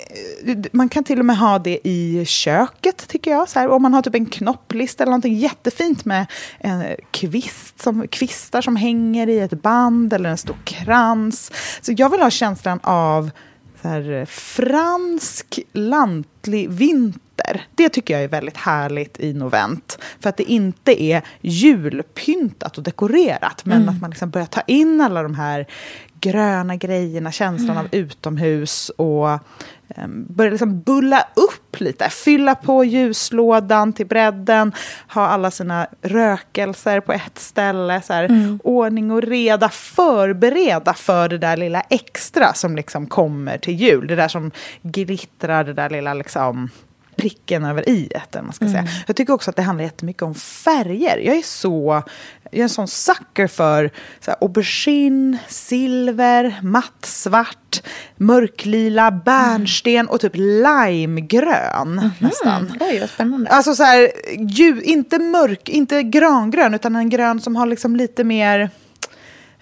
eh, 0.45 0.57
man 0.71 0.89
kan 0.89 1.03
till 1.03 1.19
och 1.19 1.25
med 1.25 1.37
ha 1.37 1.59
det 1.59 1.79
i 1.83 2.25
köket, 2.25 3.07
tycker 3.07 3.31
jag. 3.31 3.49
Så 3.49 3.59
här, 3.59 3.67
om 3.67 3.81
man 3.81 3.93
har 3.93 4.01
typ 4.01 4.15
en 4.15 4.25
knopplista 4.25 5.03
eller 5.03 5.11
någonting 5.11 5.35
jättefint 5.35 6.05
med 6.05 6.25
en 6.59 6.95
kvist 7.11 7.81
som, 7.81 8.07
kvistar 8.07 8.61
som 8.61 8.75
hänger 8.75 9.29
i 9.29 9.39
ett 9.39 9.61
band 9.61 10.13
eller 10.13 10.29
en 10.29 10.37
stor 10.37 10.57
krans. 10.63 11.51
Så 11.81 11.93
jag 11.97 12.09
vill 12.09 12.21
ha 12.21 12.29
känslan 12.29 12.79
av 12.83 13.31
så 13.81 13.87
här, 13.87 14.25
fransk 14.25 15.59
lantlig 15.73 16.69
vinter. 16.69 17.65
Det 17.75 17.89
tycker 17.89 18.13
jag 18.13 18.23
är 18.23 18.27
väldigt 18.27 18.57
härligt 18.57 19.19
i 19.19 19.33
novent. 19.33 19.97
För 20.19 20.29
att 20.29 20.37
det 20.37 20.51
inte 20.51 21.03
är 21.03 21.21
julpyntat 21.41 22.77
och 22.77 22.83
dekorerat. 22.83 23.65
Men 23.65 23.89
att 23.89 24.01
man 24.01 24.09
liksom 24.09 24.29
börjar 24.29 24.47
ta 24.47 24.61
in 24.61 25.01
alla 25.01 25.23
de 25.23 25.35
här 25.35 25.67
gröna 26.21 26.75
grejerna, 26.75 27.31
känslan 27.31 27.77
av 27.77 27.87
utomhus 27.91 28.89
och 28.89 29.29
um, 29.97 30.25
börja 30.29 30.51
liksom 30.51 30.81
bulla 30.81 31.27
upp 31.35 31.79
lite. 31.79 32.09
Fylla 32.09 32.55
på 32.55 32.83
ljuslådan 32.83 33.93
till 33.93 34.07
bredden, 34.07 34.71
ha 35.13 35.27
alla 35.27 35.51
sina 35.51 35.87
rökelser 36.01 36.99
på 36.99 37.13
ett 37.13 37.39
ställe. 37.39 38.01
Så 38.01 38.13
här, 38.13 38.57
Ordning 38.63 39.11
och 39.11 39.21
reda, 39.21 39.69
förbereda 39.69 40.93
för 40.93 41.29
det 41.29 41.37
där 41.37 41.57
lilla 41.57 41.81
extra 41.81 42.53
som 42.53 42.75
liksom 42.75 43.07
kommer 43.07 43.57
till 43.57 43.75
jul. 43.75 44.07
Det 44.07 44.15
där 44.15 44.27
som 44.27 44.51
glittrar, 44.81 45.63
det 45.63 45.73
där 45.73 45.89
lilla 45.89 46.13
liksom 46.13 46.69
pricken 47.21 47.65
över 47.65 47.89
i 47.89 48.09
eller 48.31 48.41
man 48.41 48.53
ska 48.53 48.65
säga. 48.65 48.87
Jag 49.07 49.15
tycker 49.15 49.33
också 49.33 49.49
att 49.49 49.55
det 49.55 49.61
handlar 49.61 49.83
jättemycket 49.83 50.21
om 50.21 50.35
färger. 50.35 51.17
Jag 51.17 51.35
är 51.35 51.41
så, 51.41 52.03
jag 52.51 52.59
är 52.59 52.63
en 52.63 52.69
sån 52.69 52.87
sucker 52.87 53.47
för 53.47 53.91
så 54.19 54.31
här, 54.31 54.37
aubergine, 54.41 55.37
silver, 55.47 56.59
mattsvart, 56.61 57.83
mörklila, 58.15 59.11
bärnsten 59.11 60.07
och 60.07 60.21
typ 60.21 60.33
limegrön 60.35 62.11
nästan. 62.19 62.71
Oj, 62.79 62.99
vad 62.99 63.09
spännande. 63.09 63.49
Alltså 63.49 63.75
så 63.75 63.83
här, 63.83 64.11
ju, 64.37 64.81
inte 64.81 65.19
mörk, 65.19 65.69
inte 65.69 66.03
gröngrön, 66.03 66.73
utan 66.73 66.95
en 66.95 67.09
grön 67.09 67.39
som 67.39 67.55
har 67.55 67.65
liksom 67.65 67.95
lite 67.95 68.23
mer 68.23 68.69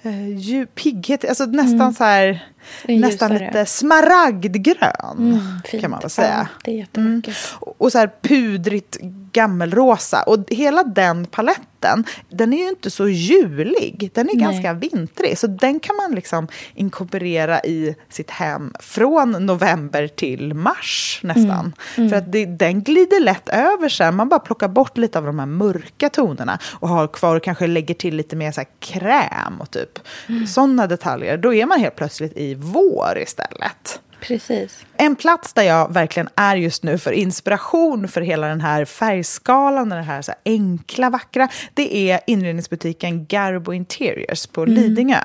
eh, 0.02 0.38
ju, 0.38 0.65
pigghet, 0.65 1.26
alltså 1.30 1.45
nästan 1.45 1.93
så 1.93 2.04
här, 2.04 2.45
nästan 2.88 3.34
lite 3.34 3.65
smaragdgrön 3.65 5.41
Fint. 5.65 5.82
kan 5.82 5.91
man 5.91 6.00
väl 6.00 6.10
säga. 6.10 6.48
Ja, 6.52 6.62
det 6.63 6.72
är 6.72 6.76
jättevackert. 6.76 7.38
Och 7.60 7.89
och 7.89 7.91
så 7.91 7.98
här 7.98 8.12
pudrigt 8.22 8.98
gammelrosa. 9.32 10.24
Och 10.24 10.38
hela 10.48 10.84
den 10.84 11.26
paletten, 11.26 12.04
den 12.30 12.54
är 12.54 12.58
ju 12.58 12.69
inte 12.69 12.89
så 12.89 13.08
julig. 13.08 14.12
Den 14.13 14.30
är 14.30 14.36
Nej. 14.36 14.43
ganska 14.43 14.74
vintrig. 14.74 15.38
Så 15.38 15.48
den 15.48 15.80
kan 15.80 15.95
man 15.95 16.15
liksom 16.15 16.48
inkorporera 16.76 17.60
i 17.60 17.95
sitt 18.10 18.32
hem 18.32 18.74
från 18.80 19.32
november 19.32 20.08
till 20.08 20.54
mars 20.54 21.19
nästan. 21.24 21.74
För 21.95 22.13
att 22.13 22.32
det, 22.32 22.45
den 22.45 22.84
glider 22.84 23.19
lätt 23.19 23.50
över 23.50 23.89
sen. 23.89 24.15
Man 24.15 24.30
bara 24.30 24.39
plockar 24.39 24.67
bort 24.67 24.98
lite 24.98 25.19
av 25.19 25.26
de 25.26 25.39
här 25.39 25.45
mörka 25.45 26.10
tonerna 26.10 26.60
och 26.63 26.89
har 26.89 27.08
kvar 27.08 27.36
och 27.36 27.43
kanske 27.43 27.67
lägger 27.67 27.93
till 27.93 28.15
lite 28.15 28.36
mer 28.36 28.52
så 28.52 28.63
kräm 28.80 29.62
och 29.62 29.72
typ 29.72 30.00
sådana 30.48 30.88
detaljer. 30.88 31.38
Då 31.38 31.54
är 31.54 31.65
man 31.65 31.80
helt 31.80 31.95
plötsligt 31.95 32.38
i 32.38 32.48
vår 32.55 33.17
istället. 33.17 33.99
Precis. 34.21 34.85
En 34.97 35.15
plats 35.15 35.53
där 35.53 35.63
jag 35.63 35.93
verkligen 35.93 36.29
är 36.35 36.55
just 36.55 36.83
nu 36.83 36.97
för 36.97 37.12
inspiration 37.12 38.07
för 38.07 38.21
hela 38.21 38.47
den 38.47 38.62
här 38.62 38.85
färgskalan, 38.85 39.89
den 39.89 40.03
här 40.03 40.21
så 40.21 40.31
här 40.31 40.39
enkla, 40.45 41.09
vackra, 41.09 41.49
det 41.73 42.12
är 42.12 42.19
inredningsbutiken 42.27 43.25
Garbo 43.25 43.73
Interiors 43.73 44.47
på 44.47 44.65
Lidingö. 44.65 45.21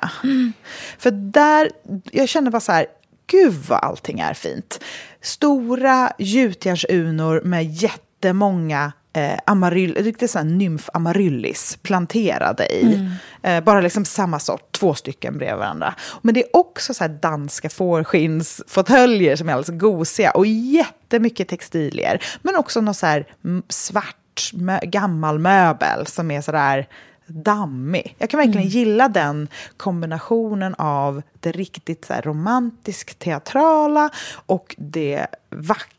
För 0.97 1.11
där, 1.11 1.69
jag 2.11 2.29
känner 2.29 2.51
bara 2.51 2.59
så 2.59 2.71
här, 2.71 2.85
gud 3.27 3.53
vad 3.53 3.79
allting 3.83 4.19
är 4.19 4.33
fint. 4.33 4.83
Stora 5.21 6.11
gjutjärnsunor 6.17 7.41
med 7.41 7.73
jättemånga 7.73 8.91
eh, 9.15 9.39
amaryll, 9.45 9.95
riktigt 9.95 10.31
sån 10.31 10.47
här 10.47 10.55
nymf 10.55 10.89
amaryllis 10.93 11.77
planterade 11.81 12.65
i. 12.73 13.09
Eh, 13.41 13.63
bara 13.63 13.81
liksom 13.81 14.05
samma 14.05 14.39
sort, 14.39 14.71
två 14.71 14.93
stycken 14.93 15.37
bredvid 15.37 15.59
varandra. 15.59 15.95
Men 16.21 16.33
det 16.33 16.43
är 16.43 16.55
också 16.55 16.93
så 16.93 17.03
här 17.03 17.09
danska 17.09 17.69
fårskinnsfåtöljer 17.69 19.35
som 19.35 19.49
är 19.49 19.53
alldeles 19.53 19.81
gosiga 19.81 20.31
och 20.31 20.45
jättemycket 20.45 21.47
textilier. 21.47 22.23
Men 22.41 22.55
också 22.55 22.81
någon 22.81 22.93
så 22.93 23.05
här 23.05 23.27
mm, 23.43 23.63
svart 23.69 24.51
mö- 24.53 24.85
gammal 24.85 25.39
möbel 25.39 26.07
som 26.07 26.31
är 26.31 26.41
så 26.41 26.51
där 26.51 26.87
dammig. 27.27 28.15
Jag 28.17 28.29
kan 28.29 28.37
verkligen 28.37 28.67
gilla 28.67 29.07
den 29.07 29.47
kombinationen 29.77 30.75
av 30.77 31.21
det 31.39 31.51
riktigt 31.51 32.05
så 32.05 32.13
romantiskt 32.23 33.19
teatrala 33.19 34.09
och 34.45 34.75
det 34.77 35.27
vackra 35.49 35.95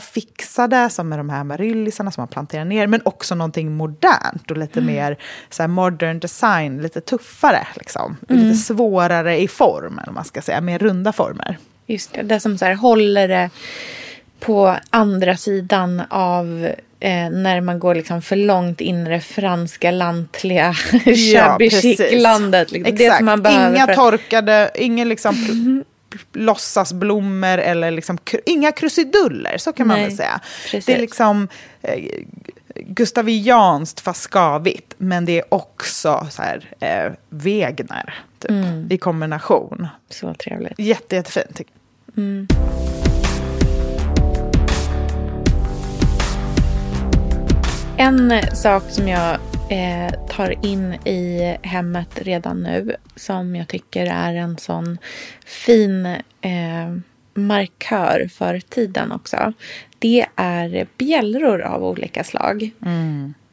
fixade 0.00 0.90
som 0.90 1.08
med 1.08 1.18
de 1.18 1.30
här 1.30 1.44
maryllisarna 1.44 2.10
som 2.10 2.20
man 2.20 2.28
planterar 2.28 2.64
ner 2.64 2.86
men 2.86 3.00
också 3.04 3.34
någonting 3.34 3.72
modernt 3.76 4.50
och 4.50 4.56
lite 4.56 4.80
mer 4.80 5.16
så 5.50 5.62
här 5.62 5.68
modern 5.68 6.18
design, 6.18 6.82
lite 6.82 7.00
tuffare 7.00 7.66
liksom. 7.74 8.16
Lite 8.28 8.58
svårare 8.58 9.40
i 9.40 9.48
form, 9.48 10.00
man 10.14 10.24
ska 10.24 10.42
säga, 10.42 10.60
mer 10.60 10.78
runda 10.78 11.12
former. 11.12 11.58
Just 11.86 12.12
det, 12.12 12.22
det 12.22 12.40
som 12.40 12.58
så 12.58 12.64
här 12.64 12.74
håller 12.74 13.28
det 13.28 13.50
på 14.40 14.76
andra 14.90 15.36
sidan 15.36 16.02
av 16.10 16.68
eh, 17.00 17.30
när 17.30 17.60
man 17.60 17.78
går 17.78 17.94
liksom 17.94 18.22
för 18.22 18.36
långt 18.36 18.80
in 18.80 19.06
i 19.06 19.10
det 19.10 19.20
franska 19.20 19.90
lantliga 19.90 20.72
shabby 21.34 21.70
chic-landet. 21.70 22.72
Liksom. 22.72 22.94
Exakt. 22.94 23.20
Inga 23.20 23.86
för 23.86 23.94
torkade, 23.94 24.70
inga 24.74 25.04
liksom 25.04 25.34
pl- 25.34 25.84
låtsasblommor 26.32 27.58
eller 27.58 27.90
liksom, 27.90 28.18
inga 28.46 28.72
krusiduller, 28.72 29.58
så 29.58 29.72
kan 29.72 29.86
man 29.86 29.96
Nej, 29.96 30.06
väl 30.08 30.16
säga. 30.16 30.40
precis. 30.64 30.84
Det 30.86 30.94
är 30.94 31.00
liksom 31.00 31.48
eh, 31.82 32.04
gustavianskt 32.86 34.00
fast 34.00 34.22
skavigt, 34.30 34.94
men 34.98 35.24
det 35.24 35.38
är 35.38 35.54
också 35.54 36.26
så 36.30 36.42
här, 36.42 36.70
eh, 36.80 37.12
Wegener 37.28 38.14
typ, 38.38 38.50
Mm. 38.50 38.88
i 38.90 38.98
kombination. 38.98 39.88
Så 40.10 40.34
trevligt. 40.34 40.78
Jätte, 40.78 41.16
jättefint. 41.16 41.56
tycker 41.56 41.72
En 47.98 48.32
sak 48.52 48.82
som 48.88 49.08
jag 49.08 49.38
eh, 49.70 50.10
tar 50.28 50.66
in 50.66 50.92
i 50.92 51.56
hemmet 51.62 52.08
redan 52.14 52.62
nu 52.62 52.96
som 53.16 53.56
jag 53.56 53.68
tycker 53.68 54.06
är 54.06 54.34
en 54.34 54.58
sån 54.58 54.98
fin 55.46 56.06
eh, 56.40 56.96
markör 57.34 58.28
för 58.32 58.60
tiden 58.60 59.12
också. 59.12 59.52
Det 59.98 60.26
är 60.36 60.86
bjällror 60.98 61.60
av 61.62 61.84
olika 61.84 62.24
slag. 62.24 62.70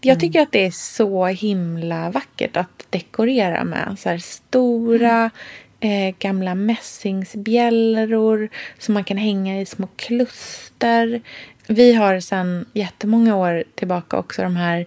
Jag 0.02 0.20
tycker 0.20 0.42
att 0.42 0.52
det 0.52 0.66
är 0.66 0.72
så 0.72 1.26
himla 1.26 2.10
vackert 2.10 2.58
att 2.58 2.88
dekorera 2.90 3.64
med. 3.64 3.96
Så 4.00 4.18
stora 4.20 5.30
eh, 5.80 6.16
gamla 6.20 6.56
mässingsbjällror 6.56 8.50
som 8.78 8.94
man 8.94 9.04
kan 9.04 9.18
hänga 9.18 9.62
i 9.62 9.66
små 9.66 9.88
kluster. 9.96 11.22
Vi 11.68 11.94
har 11.94 12.20
sedan 12.20 12.66
jättemånga 12.74 13.36
år 13.36 13.64
tillbaka 13.76 14.18
också 14.18 14.42
de 14.42 14.56
här 14.56 14.86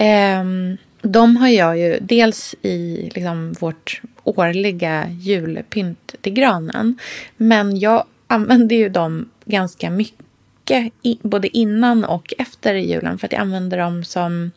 Ehm, 0.00 0.76
de 1.02 1.36
har 1.36 1.48
jag 1.48 1.78
ju 1.78 1.98
dels 2.00 2.54
i 2.62 3.10
liksom, 3.14 3.54
vårt 3.60 4.00
årliga 4.24 5.08
julpynt 5.10 6.14
till 6.20 6.32
granen. 6.32 6.98
Men 7.36 7.78
jag 7.78 8.04
använder 8.26 8.76
ju 8.76 8.88
dem 8.88 9.28
ganska 9.44 9.90
mycket, 9.90 10.92
både 11.22 11.56
innan 11.56 12.04
och 12.04 12.34
efter 12.38 12.74
julen. 12.74 13.18
För 13.18 13.26
att 13.26 13.32
jag 13.32 13.40
använder 13.40 13.78
dem 13.78 14.04
som 14.04 14.50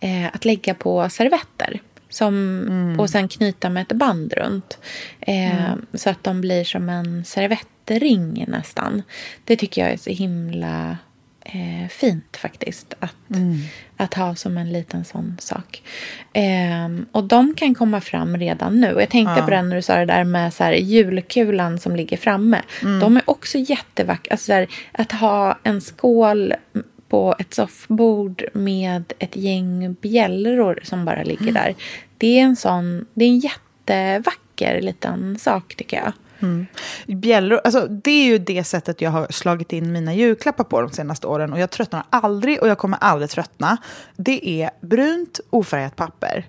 eh, 0.00 0.26
att 0.32 0.44
lägga 0.44 0.74
på 0.74 1.08
servetter. 1.08 1.80
Som, 2.08 2.96
Och 3.00 3.10
sen 3.10 3.28
knyta 3.28 3.70
med 3.70 3.82
ett 3.82 3.92
band 3.92 4.32
runt. 4.32 4.78
Eh, 5.20 5.74
Så 5.94 6.10
att 6.10 6.24
de 6.24 6.40
blir 6.40 6.64
som 6.64 6.88
en 6.88 7.24
servettring 7.24 8.44
nästan. 8.48 9.02
Det 9.44 9.56
tycker 9.56 9.80
jag 9.82 9.90
är 9.92 9.96
så 9.96 10.10
himla 10.10 10.98
eh, 11.44 11.88
fint 11.90 12.36
faktiskt. 12.36 12.94
Att, 13.00 13.14
att 13.96 14.14
ha 14.14 14.34
som 14.34 14.58
en 14.58 14.72
liten 14.72 15.04
sån 15.04 15.36
sak. 15.40 15.82
Ehm, 16.32 17.06
och 17.12 17.24
de 17.24 17.54
kan 17.54 17.74
komma 17.74 18.00
fram 18.00 18.36
redan 18.36 18.80
nu. 18.80 18.96
Jag 18.98 19.08
tänkte 19.10 19.34
på 19.44 19.50
det 19.50 19.62
när 19.62 19.76
du 19.76 19.82
sa 19.82 19.96
det 19.96 20.04
där 20.06 20.24
med 20.24 20.54
så 20.54 20.64
här, 20.64 20.72
julkulan 20.72 21.78
som 21.78 21.96
ligger 21.96 22.16
framme. 22.16 22.62
De 23.00 23.16
är 23.16 23.22
också 23.24 23.58
jättevackra. 23.58 24.32
Alltså, 24.32 24.66
att 24.92 25.12
ha 25.12 25.58
en 25.62 25.80
skål 25.80 26.54
på 27.10 27.34
ett 27.38 27.54
soffbord 27.54 28.44
med 28.52 29.12
ett 29.18 29.36
gäng 29.36 29.96
bjällror 30.00 30.80
som 30.82 31.04
bara 31.04 31.22
ligger 31.22 31.52
där. 31.52 31.74
Det 32.18 32.38
är 32.38 32.42
en 32.42 32.56
sån, 32.56 33.06
det 33.14 33.24
är 33.24 33.28
en 33.28 33.38
jättevacker 33.38 34.80
liten 34.80 35.38
sak 35.38 35.74
tycker 35.74 35.96
jag. 35.96 36.12
Bjällror, 37.06 37.60
alltså 37.64 37.86
det 37.86 38.10
är 38.10 38.24
ju 38.24 38.38
det 38.38 38.64
sättet 38.64 39.00
jag 39.00 39.10
har 39.10 39.26
slagit 39.30 39.72
in 39.72 39.92
mina 39.92 40.14
julklappar 40.14 40.64
på 40.64 40.80
de 40.80 40.90
senaste 40.90 41.26
åren. 41.26 41.52
Och 41.52 41.58
jag 41.58 41.70
tröttnar 41.70 42.04
aldrig 42.10 42.62
och 42.62 42.68
jag 42.68 42.78
kommer 42.78 42.98
aldrig 43.00 43.30
tröttna. 43.30 43.76
Det 44.16 44.48
är 44.62 44.70
brunt 44.80 45.40
ofärgat 45.50 45.96
papper, 45.96 46.46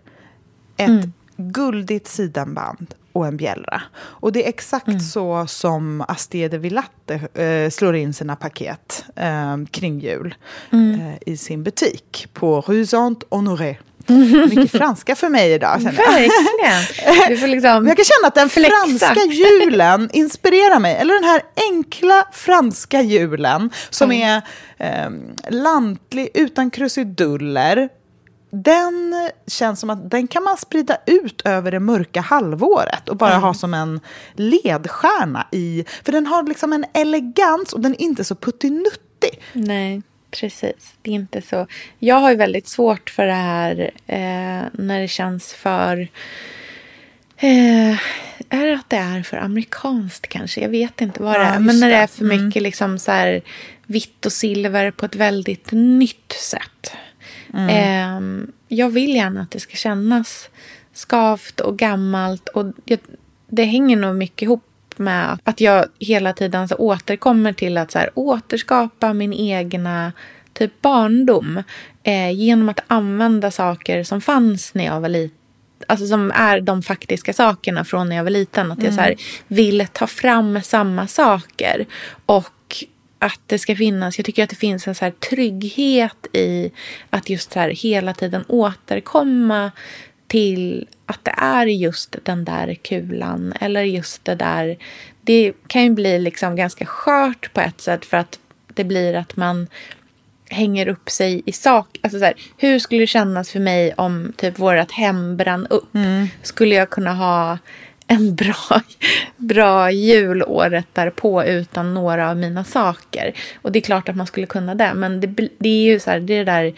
ett 0.77 1.09
guldigt 1.37 2.07
sidenband 2.07 2.95
och 3.13 3.27
en 3.27 3.37
bjällra. 3.37 3.81
Och 3.95 4.31
det 4.31 4.45
är 4.45 4.49
exakt 4.49 5.03
så 5.13 5.47
som 5.47 6.05
Astie 6.07 6.47
de 6.47 6.57
Villatte 6.57 7.41
eh, 7.43 7.69
slår 7.69 7.95
in 7.95 8.13
sina 8.13 8.35
paket 8.35 9.05
eh, 9.15 9.57
kring 9.71 9.99
jul 9.99 10.35
eh, 10.71 11.33
i 11.33 11.37
sin 11.37 11.63
butik 11.63 12.27
på 12.33 12.61
Rue 12.61 12.85
Saint-Honoré. 12.85 13.77
Mycket 14.49 14.71
franska 14.71 15.15
för 15.15 15.29
mig 15.29 15.51
idag. 15.51 15.81
Känner 15.81 16.03
jag. 16.03 16.11
Verkligen! 16.11 17.29
Du 17.29 17.37
får 17.37 17.47
liksom 17.47 17.87
jag 17.87 17.97
kan 17.97 18.05
känna 18.05 18.27
att 18.27 18.35
den 18.35 18.49
flexa. 18.49 18.75
franska 18.87 19.21
julen 19.31 20.09
inspirerar 20.13 20.79
mig. 20.79 20.95
Eller 20.95 21.13
den 21.13 21.23
här 21.23 21.41
enkla 21.71 22.25
franska 22.31 23.01
julen 23.01 23.69
som 23.89 24.11
är 24.11 24.41
eh, 24.77 25.09
lantlig, 25.49 26.29
utan 26.33 26.71
krusiduller. 26.71 27.89
Den 28.53 29.29
känns 29.47 29.79
som 29.79 29.89
att 29.89 30.11
den 30.11 30.27
kan 30.27 30.43
man 30.43 30.57
sprida 30.57 30.97
ut 31.05 31.41
över 31.45 31.71
det 31.71 31.79
mörka 31.79 32.21
halvåret 32.21 33.09
och 33.09 33.17
bara 33.17 33.35
ha 33.37 33.53
som 33.53 33.73
en 33.73 33.99
ledstjärna 34.33 35.47
i... 35.51 35.85
För 36.03 36.11
den 36.11 36.25
har 36.27 36.43
liksom 36.43 36.73
en 36.73 36.85
elegans 36.93 37.73
och 37.73 37.79
den 37.79 37.93
är 37.93 38.01
inte 38.01 38.23
så 38.23 38.35
puttinuttig. 38.35 39.41
Nej, 39.53 40.01
precis. 40.31 40.93
Det 41.01 41.11
är 41.11 41.15
inte 41.15 41.41
så. 41.41 41.67
Jag 41.99 42.15
har 42.15 42.29
ju 42.31 42.35
väldigt 42.37 42.67
svårt 42.67 43.09
för 43.09 43.25
det 43.25 43.33
här 43.33 43.91
eh, 44.07 44.63
när 44.73 45.01
det 45.01 45.07
känns 45.07 45.53
för... 45.53 46.07
Eh, 47.37 47.91
är 48.49 48.65
det 48.65 48.73
att 48.73 48.89
det 48.89 48.97
är 48.97 49.23
för 49.23 49.37
amerikanskt 49.37 50.27
kanske? 50.27 50.61
Jag 50.61 50.69
vet 50.69 51.01
inte 51.01 51.23
vad 51.23 51.33
det 51.33 51.37
Ja, 51.43 51.45
är. 51.45 51.53
just 51.59 51.65
Men 51.65 51.79
när 51.79 51.87
det 51.89 51.95
det. 51.95 52.01
är 52.01 52.07
för 52.07 52.25
mycket 52.25 52.61
liksom 52.61 52.99
så 52.99 53.39
vitt 53.85 54.25
och 54.25 54.31
silver 54.31 54.91
på 54.91 55.05
ett 55.05 55.15
väldigt 55.15 55.71
nytt 55.71 56.31
sätt. 56.31 56.91
Eh, 57.53 58.21
jag 58.67 58.89
vill 58.89 59.15
gärna 59.15 59.41
att 59.41 59.51
det 59.51 59.59
ska 59.59 59.75
kännas 59.75 60.49
skavt 60.93 61.59
och 61.59 61.77
gammalt. 61.77 62.49
Och 62.49 62.65
jag, 62.85 62.99
det 63.47 63.63
hänger 63.63 63.97
nog 63.97 64.15
mycket 64.15 64.41
ihop 64.41 64.63
med 64.97 65.39
att 65.43 65.61
jag 65.61 65.85
hela 65.99 66.33
tiden 66.33 66.67
så 66.67 66.75
återkommer 66.75 67.53
till 67.53 67.77
att 67.77 67.91
så 67.91 67.99
här, 67.99 68.09
återskapa 68.15 69.13
min 69.13 69.33
egna 69.33 70.11
typ 70.53 70.81
barndom 70.81 71.63
eh, 72.03 72.31
genom 72.31 72.69
att 72.69 72.79
använda 72.87 73.51
saker 73.51 74.03
som 74.03 74.21
fanns 74.21 74.73
när 74.73 74.85
jag 74.85 75.01
var 75.01 75.09
liten. 75.09 75.37
Alltså 75.87 76.07
som 76.07 76.31
är 76.35 76.61
de 76.61 76.83
faktiska 76.83 77.33
sakerna 77.33 77.85
från 77.85 78.09
när 78.09 78.15
jag 78.15 78.23
var 78.23 78.31
liten. 78.31 78.71
Att 78.71 78.83
jag 78.83 78.93
så 78.93 79.01
här, 79.01 79.15
vill 79.47 79.87
ta 79.93 80.07
fram 80.07 80.61
samma 80.61 81.07
saker. 81.07 81.85
Och 82.25 82.85
att 83.21 83.39
det 83.45 83.59
ska 83.59 83.75
finnas, 83.75 84.17
jag 84.17 84.25
tycker 84.25 84.43
att 84.43 84.49
det 84.49 84.55
finns 84.55 84.87
en 84.87 84.95
så 84.95 85.05
här 85.05 85.11
trygghet 85.11 86.27
i 86.33 86.71
att 87.09 87.29
just 87.29 87.51
så 87.51 87.59
här 87.59 87.69
hela 87.69 88.13
tiden 88.13 88.43
återkomma 88.47 89.71
till 90.27 90.87
att 91.05 91.25
det 91.25 91.33
är 91.37 91.65
just 91.65 92.15
den 92.23 92.45
där 92.45 92.73
kulan 92.73 93.53
eller 93.59 93.83
just 93.83 94.25
det 94.25 94.35
där. 94.35 94.77
Det 95.21 95.53
kan 95.67 95.83
ju 95.83 95.89
bli 95.89 96.19
liksom 96.19 96.55
ganska 96.55 96.85
skört 96.85 97.53
på 97.53 97.61
ett 97.61 97.81
sätt 97.81 98.05
för 98.05 98.17
att 98.17 98.39
det 98.73 98.83
blir 98.83 99.13
att 99.13 99.35
man 99.35 99.67
hänger 100.49 100.87
upp 100.87 101.09
sig 101.09 101.41
i 101.45 101.51
sak. 101.51 101.99
Alltså 102.01 102.19
så 102.19 102.25
här, 102.25 102.33
hur 102.57 102.79
skulle 102.79 103.01
det 103.01 103.07
kännas 103.07 103.51
för 103.51 103.59
mig 103.59 103.93
om 103.93 104.33
typ 104.37 104.59
vårt 104.59 104.91
hem 104.91 105.37
brann 105.37 105.67
upp? 105.67 105.89
Skulle 106.41 106.75
jag 106.75 106.89
kunna 106.89 107.13
ha 107.13 107.57
en 108.11 108.35
bra, 108.35 108.81
bra 109.37 109.91
jul 109.91 110.43
året 110.43 110.87
därpå 110.93 111.43
utan 111.43 111.93
några 111.93 112.29
av 112.29 112.37
mina 112.37 112.63
saker? 112.63 113.33
Och 113.61 113.71
det 113.71 113.79
är 113.79 113.81
klart 113.81 114.09
att 114.09 114.15
man 114.15 114.27
skulle 114.27 114.47
kunna 114.47 114.75
det, 114.75 114.93
men 114.93 115.19
det, 115.21 115.49
det 115.57 115.69
är 115.69 115.83
ju 115.83 115.99
så 115.99 116.11
här, 116.11 116.19
det 116.19 116.33
är 116.33 116.45
det 116.45 116.51
där 116.51 116.73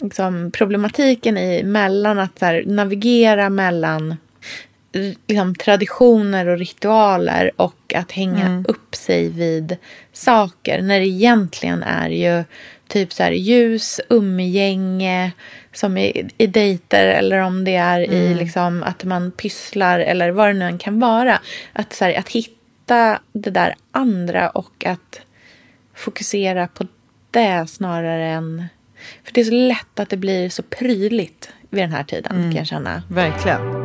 liksom, 0.00 0.50
problematiken 0.50 1.38
i 1.38 1.62
mellan 1.64 2.18
att 2.18 2.38
så 2.38 2.44
här, 2.44 2.64
navigera 2.66 3.50
mellan 3.50 4.16
liksom, 5.26 5.54
traditioner 5.54 6.48
och 6.48 6.58
ritualer 6.58 7.50
och 7.56 7.94
att 7.94 8.12
hänga 8.12 8.64
upp 8.68 8.94
sig 8.94 9.28
vid 9.28 9.76
saker 10.12 10.82
när 10.82 11.00
det 11.00 11.06
egentligen 11.06 11.82
är 11.82 12.10
ju 12.10 12.44
typ 12.92 13.12
så 13.12 13.22
här 13.22 13.32
ljus, 13.32 14.00
umgänge 14.08 15.32
som 15.72 15.98
i, 15.98 16.28
i 16.38 16.46
dejter 16.46 17.06
eller 17.06 17.38
om 17.38 17.64
det 17.64 17.74
är 17.74 18.00
i 18.00 18.34
liksom 18.34 18.82
att 18.82 19.04
man 19.04 19.30
pysslar 19.30 20.00
eller 20.00 20.30
vad 20.30 20.48
det 20.48 20.52
nu 20.52 20.64
än 20.64 20.78
kan 20.78 21.00
vara. 21.00 21.40
Att, 21.72 21.92
så 21.92 22.04
här, 22.04 22.18
att 22.18 22.28
hitta 22.28 23.18
det 23.32 23.50
där 23.50 23.74
andra 23.92 24.50
och 24.50 24.86
att 24.86 25.20
fokusera 25.94 26.68
på 26.68 26.86
det 27.30 27.66
snarare 27.68 28.26
än... 28.26 28.64
För 29.24 29.32
det 29.32 29.40
är 29.40 29.44
så 29.44 29.54
lätt 29.54 30.00
att 30.00 30.08
det 30.08 30.16
blir 30.16 30.48
så 30.48 30.62
prydligt 30.62 31.50
vid 31.70 31.82
den 31.82 31.92
här 31.92 32.04
tiden 32.04 32.32
kan 32.32 32.56
jag 32.56 32.66
känna. 32.66 33.02
Verkligen. 33.08 33.81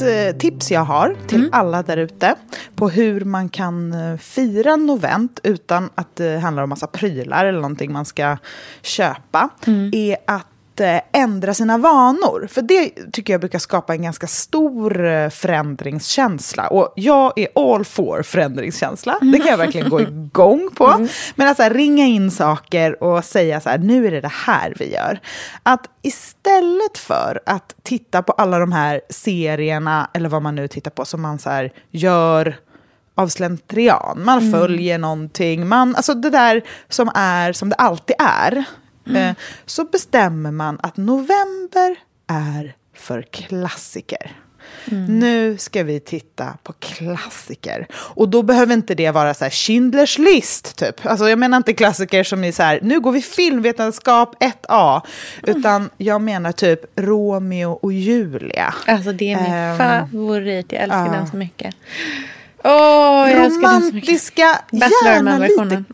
Ett 0.00 0.34
eh, 0.34 0.38
tips 0.38 0.70
jag 0.70 0.84
har 0.84 1.16
till 1.26 1.48
alla 1.52 1.82
där 1.82 1.96
ute 1.96 2.34
på 2.74 2.88
hur 2.88 3.24
man 3.24 3.48
kan 3.48 3.92
eh, 3.92 4.16
fira 4.16 4.76
novent 4.76 5.40
utan 5.42 5.90
att 5.94 6.16
det 6.16 6.38
handlar 6.38 6.62
om 6.62 6.68
massa 6.68 6.86
prylar 6.86 7.44
eller 7.44 7.60
någonting 7.60 7.92
man 7.92 8.04
ska 8.04 8.36
köpa 8.82 9.48
är 9.92 10.16
att 10.26 10.46
eh, 10.80 11.00
ändra 11.12 11.54
sina 11.54 11.78
vanor. 11.78 12.46
För 12.50 12.62
det 12.62 13.12
tycker 13.12 13.32
jag 13.32 13.40
brukar 13.40 13.58
skapa 13.58 13.94
en 13.94 14.02
ganska 14.02 14.26
stor 14.26 15.04
eh, 15.06 15.30
förändringskänsla. 15.30 16.68
Och 16.68 16.92
jag 16.96 17.38
är 17.38 17.48
all 17.54 17.84
for 17.84 18.22
förändringskänsla. 18.22 19.18
Det 19.20 19.38
kan 19.38 19.50
jag 19.50 19.58
verkligen 19.58 19.88
gå 19.88 20.00
igång 20.00 20.70
på. 20.74 21.08
Men 21.34 21.48
att 21.48 21.56
så 21.56 21.62
här, 21.62 21.74
ringa 21.74 22.06
in 22.06 22.30
saker 22.30 23.02
och 23.02 23.24
säga 23.24 23.60
så 23.60 23.68
här, 23.68 23.78
nu 23.78 24.06
är 24.06 24.10
det 24.10 24.20
det 24.20 24.32
här 24.46 24.74
vi 24.78 24.92
gör. 24.92 25.20
Att 25.62 25.86
istället 26.02 26.98
för 26.98 27.40
att 27.46 27.74
titta 27.82 28.22
på 28.22 28.32
alla 28.32 28.58
de 28.58 28.72
här 28.72 29.00
serierna, 29.10 30.10
eller 30.14 30.28
vad 30.28 30.42
man 30.42 30.54
nu 30.54 30.68
tittar 30.68 30.90
på, 30.90 31.04
som 31.04 31.22
man 31.22 31.38
så 31.38 31.50
här, 31.50 31.72
gör 31.90 32.56
av 33.14 33.28
slentrian. 33.28 34.24
Man 34.24 34.52
följer 34.52 34.98
någonting. 34.98 35.68
Man, 35.68 35.96
alltså 35.96 36.14
det 36.14 36.30
där 36.30 36.62
som 36.88 37.10
är 37.14 37.52
som 37.52 37.68
det 37.68 37.74
alltid 37.74 38.16
är. 38.18 38.64
Eh, 39.16 39.34
så 39.66 39.84
bestämmer 39.84 40.50
man 40.50 40.78
att 40.82 40.96
november 40.96 41.96
är 42.26 42.74
för 42.94 43.22
klassiker. 43.22 44.32
Nu 45.08 45.56
ska 45.58 45.82
vi 45.82 46.00
titta 46.00 46.56
på 46.62 46.72
klassiker. 46.72 47.86
Och 47.92 48.28
då 48.28 48.42
behöver 48.42 48.74
inte 48.74 48.94
det 48.94 49.10
vara 49.10 49.34
så 49.34 49.44
här 49.44 49.50
Schindlers 49.50 50.18
list, 50.18 50.76
typ. 50.76 51.06
Alltså 51.06 51.28
jag 51.28 51.38
menar 51.38 51.56
inte 51.56 51.72
klassiker 51.72 52.24
som 52.24 52.44
är 52.44 52.52
så 52.52 52.62
här, 52.62 52.78
nu 52.82 53.00
går 53.00 53.12
vi 53.12 53.22
filmvetenskap 53.22 54.42
1A. 54.42 55.00
Utan 55.42 55.90
jag 55.96 56.20
menar 56.20 56.52
typ 56.52 56.80
Romeo 56.96 57.70
och 57.70 57.92
Julia. 57.92 58.74
Alltså 58.86 59.12
det 59.12 59.32
är 59.32 59.36
min 59.36 59.52
Ehm, 59.52 59.78
favorit. 59.78 60.72
Jag 60.72 60.82
älskar 60.82 61.06
ja. 61.06 61.12
den 61.12 61.26
så 61.30 61.36
mycket. 61.36 61.74
Mycket. 63.26 63.52
romantiska, 63.52 64.58
gärna 64.70 65.38
lite 65.38 65.62
Mm. 65.62 65.84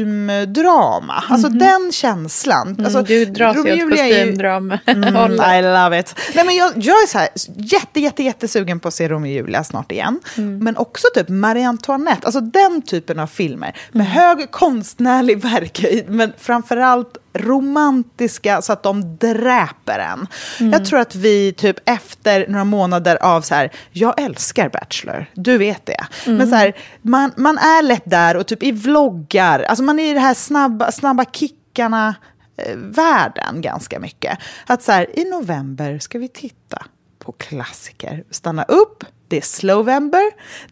kostymdrama. 0.00 1.24
Alltså 1.28 1.48
den 1.48 1.92
känslan. 1.92 2.76
Alltså, 2.84 2.98
Mm, 2.98 3.04
du 3.04 3.24
dras 3.24 3.56
ju 3.56 3.60
åt 3.84 3.90
kostymdrama. 3.90 4.78
Mm, 4.86 5.32
I 5.58 5.62
love 5.62 6.00
it. 6.00 6.14
Nej, 6.34 6.44
men 6.44 6.56
jag, 6.56 6.72
jag 6.76 7.02
är 7.02 7.06
så 7.06 7.18
här, 7.18 7.28
jätte, 7.56 8.00
jätte, 8.00 8.22
jättesugen 8.22 8.80
på 8.80 8.88
att 8.88 8.94
se 8.94 9.08
Romeo 9.08 9.30
och 9.30 9.34
Julia 9.46 9.64
snart 9.64 9.92
igen. 9.92 10.20
Men 10.36 10.76
också 10.76 11.06
typ 11.14 11.28
Marie 11.28 11.68
Antoinette, 11.68 12.26
alltså 12.26 12.40
den 12.40 12.82
typen 12.82 13.18
av 13.18 13.26
filmer. 13.26 13.76
Med 13.92 14.06
hög 14.06 14.50
konstnärlig 14.50 15.38
verkhöjd, 15.42 16.04
men 16.10 16.32
framförallt 16.38 17.16
romantiska 17.32 18.62
så 18.62 18.72
att 18.72 18.82
de 18.82 19.16
dräper 19.16 19.98
en. 19.98 20.26
Jag 20.72 20.84
tror 20.84 20.98
att 21.00 21.14
vi 21.14 21.52
typ 21.52 21.76
efter 21.84 22.46
några 22.48 22.64
månader 22.64 23.22
av 23.22 23.40
så 23.40 23.54
här, 23.54 23.70
jag 23.90 24.20
älskar 24.20 24.68
Bachelor, 24.68 25.26
du 25.34 25.58
vet 25.58 25.86
det. 25.86 26.06
Men 26.26 26.48
så 26.48 26.54
här, 26.54 26.76
man, 27.02 27.32
man 27.36 27.58
är 27.58 27.82
lätt 27.82 28.02
där 28.04 28.36
och 28.36 28.46
typ 28.46 28.62
i 28.62 28.72
vloggar, 28.72 29.60
alltså 29.60 29.84
man 29.84 29.98
är 29.98 30.10
i 30.10 30.14
det 30.14 30.20
här 30.20 30.34
snabba, 30.34 30.92
snabba 30.92 31.24
kickarna 31.24 32.14
eh, 32.56 32.76
världen 32.76 33.60
ganska 33.60 34.00
mycket. 34.00 34.38
Att 34.66 34.82
så 34.82 34.92
här, 34.92 35.18
i 35.18 35.30
november 35.30 35.98
ska 35.98 36.18
vi 36.18 36.28
titta 36.28 36.82
på 37.18 37.32
klassiker. 37.32 38.24
Stanna 38.30 38.62
upp, 38.62 39.04
det 39.30 39.36
är 39.36 39.40
slowember, 39.40 40.22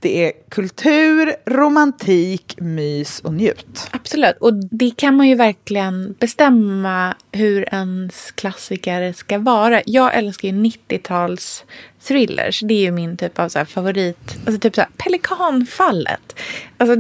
det 0.01 0.25
är 0.25 0.33
kultur, 0.49 1.35
romantik, 1.47 2.55
mys 2.61 3.21
och 3.21 3.35
njut. 3.35 3.89
Absolut. 3.91 4.37
Och 4.41 4.55
det 4.55 4.91
kan 4.97 5.17
man 5.17 5.29
ju 5.29 5.35
verkligen 5.35 6.15
bestämma 6.19 7.15
hur 7.33 7.75
ens 7.75 8.31
klassiker 8.31 9.13
ska 9.13 9.39
vara. 9.39 9.83
Jag 9.87 10.15
älskar 10.15 10.49
ju 10.49 10.55
90-tals 10.55 11.65
thrillers. 12.09 12.61
Det 12.61 12.75
är 12.75 12.81
ju 12.81 12.91
min 12.91 13.17
typ 13.17 13.39
av 13.39 13.49
så 13.49 13.65
favorit. 13.65 14.37
Alltså 14.47 14.61
typ 14.61 14.75
så 14.75 14.81
här 14.81 14.91
Pelikanfallet. 14.97 16.41
Alltså, 16.79 16.97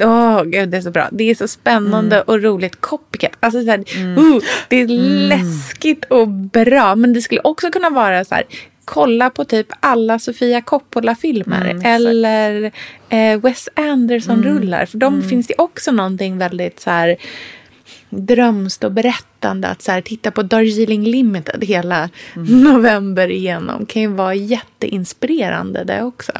åh 0.00 0.42
gud 0.42 0.68
det 0.68 0.76
är 0.76 0.80
så 0.80 0.90
bra. 0.90 1.08
Det 1.12 1.30
är 1.30 1.34
så 1.34 1.48
spännande 1.48 2.22
och 2.22 2.42
roligt. 2.42 2.80
Copycat. 2.80 3.32
Alltså 3.40 3.62
så 3.62 3.70
här, 3.70 3.78
uh, 3.78 4.42
det 4.68 4.76
är 4.76 4.88
läskigt 5.28 6.04
och 6.04 6.28
bra. 6.28 6.94
Men 6.94 7.12
det 7.12 7.20
skulle 7.20 7.40
också 7.40 7.70
kunna 7.70 7.90
vara 7.90 8.24
så 8.24 8.34
här. 8.34 8.44
Kolla 8.86 9.30
på 9.30 9.44
typ 9.44 9.66
alla 9.80 10.18
Sofia 10.18 10.60
Coppola-filmer. 10.62 11.80
eller 11.84 12.72
eh, 13.08 13.40
Wes 13.40 13.68
Anderson-rullar. 13.74 14.86
För 14.86 14.98
de 14.98 15.22
finns 15.22 15.46
det 15.46 15.54
också 15.58 15.92
någonting 15.92 16.38
väldigt 16.38 16.80
så 16.80 16.90
här 16.90 17.16
drömskt 18.10 18.84
och 18.84 18.92
berättande. 18.92 19.68
Att 19.68 19.82
så 19.82 19.92
här, 19.92 20.00
titta 20.00 20.30
på 20.30 20.42
Darjeeling 20.42 21.04
Limited 21.04 21.64
hela 21.64 22.08
november 22.64 23.30
igenom 23.30 23.86
kan 23.86 24.02
ju 24.02 24.08
vara 24.08 24.34
jätteinspirerande 24.34 25.84
det 25.84 26.02
också. 26.02 26.32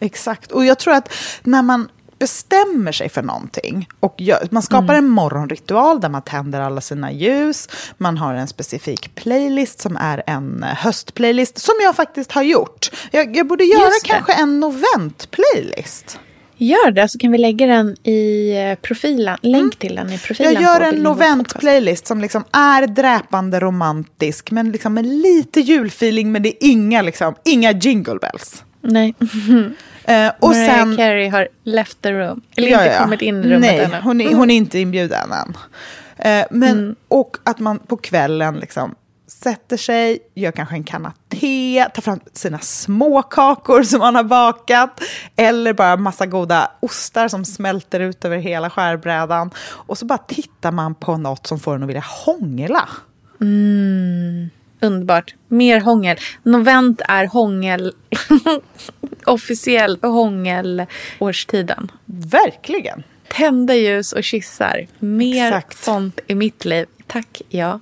Exakt. 0.00 0.52
Och 0.52 0.64
jag 0.64 0.78
tror 0.78 0.94
att 0.94 1.12
när 1.42 1.62
man 1.62 1.88
bestämmer 2.24 2.92
sig 2.92 3.08
för 3.08 3.22
någonting 3.22 3.88
och 4.00 4.14
gör, 4.18 4.48
man 4.50 4.62
skapar 4.62 4.94
en 4.94 5.08
morgonritual 5.08 6.00
där 6.00 6.08
man 6.08 6.22
tänder 6.22 6.60
alla 6.60 6.80
sina 6.80 7.12
ljus, 7.12 7.68
man 7.98 8.18
har 8.18 8.34
en 8.34 8.48
specifik 8.48 9.14
playlist 9.14 9.80
som 9.80 9.96
är 9.96 10.22
en 10.26 10.62
höstplaylist, 10.62 11.58
som 11.58 11.74
jag 11.82 11.96
faktiskt 11.96 12.32
har 12.32 12.42
gjort. 12.42 12.90
Jag, 13.10 13.36
jag 13.36 13.46
borde 13.46 13.64
göra 13.64 13.90
kanske 14.04 14.32
en 14.32 14.60
novent-playlist. 14.60 16.18
Gör 16.56 16.90
det 16.90 17.08
så 17.08 17.18
kan 17.18 17.32
vi 17.32 17.38
lägga 17.38 17.66
den 17.66 17.96
i 18.02 18.50
eh, 18.56 18.74
profilen. 18.82 19.38
Länk 19.42 19.76
till 19.76 19.94
den 19.94 20.12
i 20.12 20.18
profilen. 20.18 20.52
Jag 20.52 20.62
gör 20.62 20.80
en 20.80 21.06
novent-playlist 21.06 22.06
som 22.06 22.20
liksom 22.20 22.44
är 22.52 22.86
dräpande 22.86 23.60
romantisk, 23.60 24.50
men 24.50 24.72
liksom 24.72 24.94
med 24.94 25.06
lite 25.06 25.60
julfeeling, 25.60 26.32
men 26.32 26.42
det 26.42 26.48
är 26.48 26.70
inga, 26.70 27.02
liksom, 27.02 27.34
inga 27.44 27.72
jingle 27.72 28.18
bells. 28.20 28.64
Nej. 28.80 29.14
Eh, 30.04 30.32
och 30.40 30.48
Mariah 30.48 30.76
sen... 30.76 30.96
Carey 30.96 31.28
har 31.28 31.48
left 31.64 32.02
the 32.02 32.12
room. 32.12 32.40
Eller 32.56 32.68
Ja, 32.68 32.84
inte 32.84 32.98
kommit 32.98 33.22
in 33.22 33.44
i 33.44 33.48
rummet 33.48 33.60
Nej, 33.60 33.78
ännu. 33.80 34.00
hon 34.02 34.20
är, 34.20 34.34
hon 34.34 34.50
är 34.50 34.56
inte 34.56 34.78
inbjuden 34.78 35.32
än. 35.32 35.56
Eh, 36.16 36.46
men, 36.50 36.78
Mm. 36.78 36.94
Och 37.08 37.36
att 37.44 37.58
man 37.58 37.78
på 37.78 37.96
kvällen 37.96 38.54
liksom 38.54 38.94
sätter 39.26 39.76
sig, 39.76 40.18
gör 40.34 40.52
kanske 40.52 40.74
en 40.74 40.84
kanna 40.84 41.12
te, 41.28 41.86
tar 41.94 42.02
fram 42.02 42.20
sina 42.32 42.58
små 42.58 43.22
kakor 43.22 43.82
som 43.82 43.98
man 43.98 44.14
har 44.14 44.24
bakat, 44.24 45.00
eller 45.36 45.72
bara 45.72 45.96
massa 45.96 46.26
goda 46.26 46.70
ostar 46.80 47.28
som 47.28 47.44
smälter 47.44 48.00
ut 48.00 48.24
över 48.24 48.36
hela 48.36 48.70
skärbrädan. 48.70 49.50
Och 49.68 49.98
så 49.98 50.06
bara 50.06 50.18
tittar 50.18 50.70
man 50.72 50.94
på 50.94 51.16
något 51.16 51.46
som 51.46 51.58
får 51.60 51.74
en 51.74 51.82
att 51.82 51.88
vilja 51.88 52.04
hångla. 52.06 52.88
Underbart. 54.84 55.34
Mer 55.48 55.80
hångel. 55.80 56.16
Novent 56.42 57.00
är 57.08 57.26
hångel. 57.26 57.92
Officiellt 59.26 60.02
hångelårstiden. 60.02 61.92
Verkligen. 62.04 63.02
Tända 63.28 63.74
ljus 63.74 64.12
och 64.12 64.24
kyssar. 64.24 64.86
Mer 64.98 65.46
Exakt. 65.46 65.84
sånt 65.84 66.20
i 66.26 66.34
mitt 66.34 66.64
liv. 66.64 66.86
Tack, 67.06 67.42
ja. 67.48 67.80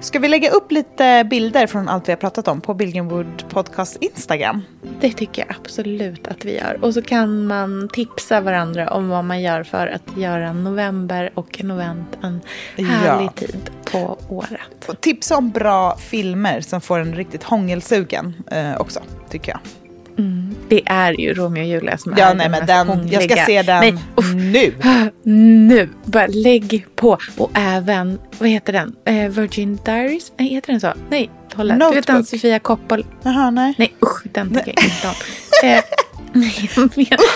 Ska 0.00 0.18
vi 0.18 0.28
lägga 0.28 0.50
upp 0.50 0.72
lite 0.72 1.24
bilder 1.30 1.66
från 1.66 1.88
allt 1.88 2.08
vi 2.08 2.12
har 2.12 2.16
pratat 2.16 2.48
om 2.48 2.60
på 2.60 2.74
Billgrenwood 2.74 3.44
Podcast 3.48 3.96
Instagram? 4.00 4.62
Det 5.00 5.12
tycker 5.12 5.44
jag 5.48 5.56
absolut 5.62 6.26
att 6.28 6.44
vi 6.44 6.56
gör. 6.58 6.78
Och 6.82 6.94
så 6.94 7.02
kan 7.02 7.46
man 7.46 7.88
tipsa 7.92 8.40
varandra 8.40 8.90
om 8.90 9.08
vad 9.08 9.24
man 9.24 9.42
gör 9.42 9.62
för 9.62 9.86
att 9.86 10.16
göra 10.16 10.52
november 10.52 11.30
och 11.34 11.64
novent 11.64 12.18
en 12.22 12.40
härlig 12.76 13.24
Ja. 13.26 13.32
tid 13.36 13.70
på 13.92 14.18
året. 14.28 14.88
Och 14.88 15.00
tipsa 15.00 15.36
om 15.36 15.50
bra 15.50 15.96
filmer 15.96 16.60
som 16.60 16.80
får 16.80 16.98
en 16.98 17.14
riktigt 17.14 17.42
hångelsugen 17.42 18.34
eh, 18.50 18.76
också, 18.80 19.00
tycker 19.30 19.52
jag. 19.52 19.60
Det 20.68 20.82
är 20.86 21.20
ju 21.20 21.34
Romeo 21.34 21.62
och 21.62 21.68
Julia 21.68 21.98
som 21.98 22.14
Ja, 22.16 22.26
är 22.26 22.34
nej, 22.34 22.44
den 22.44 22.50
men 22.50 22.66
den, 22.66 22.88
hångliga. 22.88 23.20
jag 23.22 23.30
ska 23.30 23.46
se 23.46 23.62
den 23.62 23.80
Nej, 23.80 23.94
uff. 24.16 24.34
nu. 24.34 24.74
Nu, 25.66 25.88
bara 26.04 26.26
lägg 26.26 26.86
på. 26.96 27.18
Och 27.36 27.50
även, 27.54 28.18
vad 28.38 28.48
heter 28.48 28.72
den? 28.72 28.94
Eh, 29.04 29.28
Virgin 29.30 29.78
Diaries? 29.84 30.32
Nej, 30.36 30.48
heter 30.48 30.72
den 30.72 30.80
så? 30.80 30.92
Nej, 31.10 31.30
hålla. 31.54 31.74
Du 31.90 31.94
vet 31.94 32.06
den. 32.06 32.24
Sofia 32.24 32.58
Coppola? 32.58 33.02
Jaha, 33.22 33.50
nej. 33.50 33.74
Nej, 33.78 33.94
usch, 34.02 34.22
den 34.32 34.48
tycker 34.54 34.72
jag 34.76 34.84
inte 34.84 35.08
om. 35.08 35.14
Eh, 35.64 35.80
nej, 36.32 36.68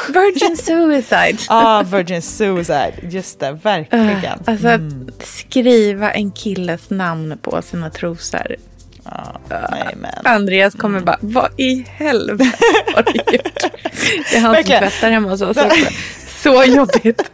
Virgin 0.09 0.57
Suicide. 0.57 1.39
Ah, 1.49 1.83
Virgin 1.83 2.23
Suicide. 2.23 2.93
Just 3.11 3.41
det, 3.41 3.53
verkligen. 3.63 4.39
Alltså 4.45 4.69
att 4.69 4.81
skriva 5.25 6.11
en 6.13 6.31
killes 6.31 6.91
namn 6.91 7.39
på 7.43 7.63
sina 7.63 7.91
trosor. 7.91 8.57
Nej, 9.71 9.95
men. 9.97 10.11
Andreas 10.25 10.75
kommer 10.75 11.01
bara, 11.01 11.19
vad 11.21 11.49
i 11.57 11.87
helvete 11.89 12.59
har 12.95 13.03
du 13.03 13.13
gjort? 13.13 13.59
Det 14.31 14.37
är 14.37 14.41
han 14.41 14.55
som 14.55 14.65
tvättar 14.65 15.11
hemma 15.11 15.29
hos 15.29 15.43
oss 15.43 15.57
också. 15.57 15.77
Så 16.43 16.65
jobbigt. 16.65 17.31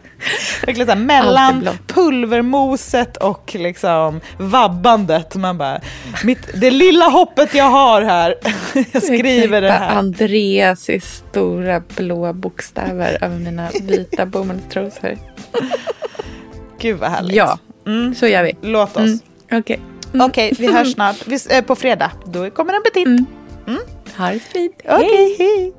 Verkligen 0.65 0.87
så 0.87 0.93
här, 0.93 0.99
mellan 0.99 1.67
pulvermoset 1.87 3.17
och 3.17 3.55
liksom 3.59 4.21
vabbandet. 4.37 5.35
Man 5.35 5.57
bara, 5.57 5.81
mitt, 6.23 6.61
det 6.61 6.71
lilla 6.71 7.05
hoppet 7.05 7.53
jag 7.53 7.69
har 7.69 8.01
här. 8.01 8.35
jag 8.91 9.03
skriver 9.03 9.61
det 9.61 9.71
här. 9.71 9.95
Andreas 9.95 10.89
i 10.89 10.99
stora 10.99 11.79
blå 11.95 12.33
bokstäver 12.33 13.17
över 13.21 13.37
mina 13.39 13.69
vita 13.81 14.25
bomullstrosor. 14.25 15.17
Gud 16.79 16.97
vad 16.99 17.11
härligt. 17.11 17.35
Ja, 17.35 17.59
Mm. 17.87 18.15
så 18.15 18.27
gör 18.27 18.43
vi. 18.43 18.53
Låt 18.61 18.97
oss. 18.97 18.97
Mm. 18.97 19.19
Okej. 19.51 19.79
Okej, 20.21 20.53
vi 20.57 20.71
hörs 20.71 20.93
snart. 20.93 21.27
Vi, 21.27 21.39
eh, 21.49 21.61
på 21.61 21.75
fredag. 21.75 22.11
Då 22.25 22.49
kommer 22.49 22.73
en 22.73 22.83
petit. 22.83 23.07
Mm. 23.67 23.81
Ha 24.17 24.29
det 24.29 24.39
fint. 24.39 24.81
Okej, 24.85 25.35
hej. 25.39 25.73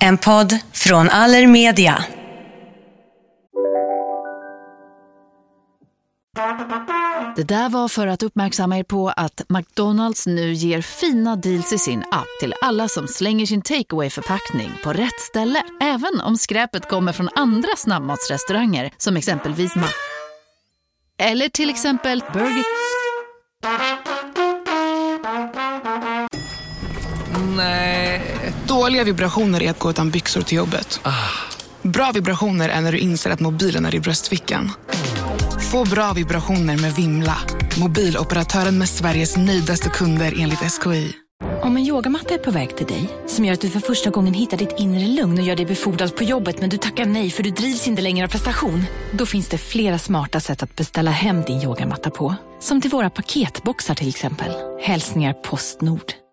En 0.00 0.18
podd 0.18 0.58
från 0.72 1.10
Allermedia. 1.10 2.04
Det 7.36 7.42
där 7.42 7.68
var 7.68 7.88
för 7.88 8.06
att 8.06 8.22
uppmärksamma 8.22 8.78
er 8.78 8.82
på 8.82 9.08
att 9.08 9.42
McDonalds 9.48 10.26
nu 10.26 10.52
ger 10.52 10.80
fina 10.80 11.36
deals 11.36 11.72
i 11.72 11.78
sin 11.78 12.04
app 12.10 12.26
till 12.40 12.54
alla 12.60 12.88
som 12.88 13.08
slänger 13.08 13.46
sin 13.46 13.62
takeaway 13.62 14.10
förpackning 14.10 14.72
på 14.84 14.92
rätt 14.92 15.20
ställe. 15.20 15.62
Även 15.80 16.20
om 16.20 16.36
skräpet 16.36 16.88
kommer 16.88 17.12
från 17.12 17.28
andra 17.34 17.68
snabbmatsrestauranger 17.76 18.90
som 18.96 19.16
exempelvis 19.16 19.76
Ma... 19.76 19.86
Eller 21.18 21.48
till 21.48 21.70
exempel 21.70 22.24
Burger... 22.32 22.64
Dåliga 28.66 29.04
vibrationer 29.04 29.62
är 29.62 29.70
att 29.70 29.78
gå 29.78 29.90
utan 29.90 30.10
byxor 30.10 30.42
till 30.42 30.56
jobbet. 30.56 31.00
Bra 31.82 32.10
vibrationer 32.14 32.68
är 32.68 32.80
när 32.80 32.92
du 32.92 32.98
inser 32.98 33.30
att 33.30 33.40
mobilen 33.40 33.86
är 33.86 33.94
i 33.94 34.00
bröstfickan. 34.00 34.72
Få 35.74 35.84
bra 35.84 36.12
vibrationer 36.12 36.76
med 36.82 36.94
Vimla. 36.94 37.36
Mobiloperatören 37.80 38.78
med 38.78 38.88
Sveriges 38.88 39.36
nöjdaste 39.36 39.88
kunder 39.88 40.34
enligt 40.38 40.58
SKI. 40.58 41.12
Om 41.62 41.76
en 41.76 41.82
yogamatta 41.82 42.34
är 42.34 42.38
på 42.38 42.50
väg 42.50 42.76
till 42.76 42.86
dig, 42.86 43.08
som 43.26 43.44
gör 43.44 43.52
att 43.52 43.60
du 43.60 43.70
för 43.70 43.80
första 43.80 44.10
gången 44.10 44.34
hittar 44.34 44.56
ditt 44.56 44.74
inre 44.78 45.06
lugn 45.06 45.38
och 45.38 45.44
gör 45.44 45.56
dig 45.56 45.66
befordrad 45.66 46.16
på 46.16 46.24
jobbet 46.24 46.60
men 46.60 46.70
du 46.70 46.76
tackar 46.76 47.04
nej 47.04 47.30
för 47.30 47.42
du 47.42 47.50
drivs 47.50 47.88
inte 47.88 48.02
längre 48.02 48.26
av 48.26 48.30
prestation. 48.30 48.84
Då 49.12 49.26
finns 49.26 49.48
det 49.48 49.58
flera 49.58 49.98
smarta 49.98 50.40
sätt 50.40 50.62
att 50.62 50.76
beställa 50.76 51.10
hem 51.10 51.42
din 51.42 51.62
yogamatta 51.62 52.10
på. 52.10 52.34
Som 52.60 52.80
till 52.80 52.90
våra 52.90 53.10
paketboxar 53.10 53.94
till 53.94 54.08
exempel. 54.08 54.52
Hälsningar 54.82 55.32
Postnord. 55.32 56.23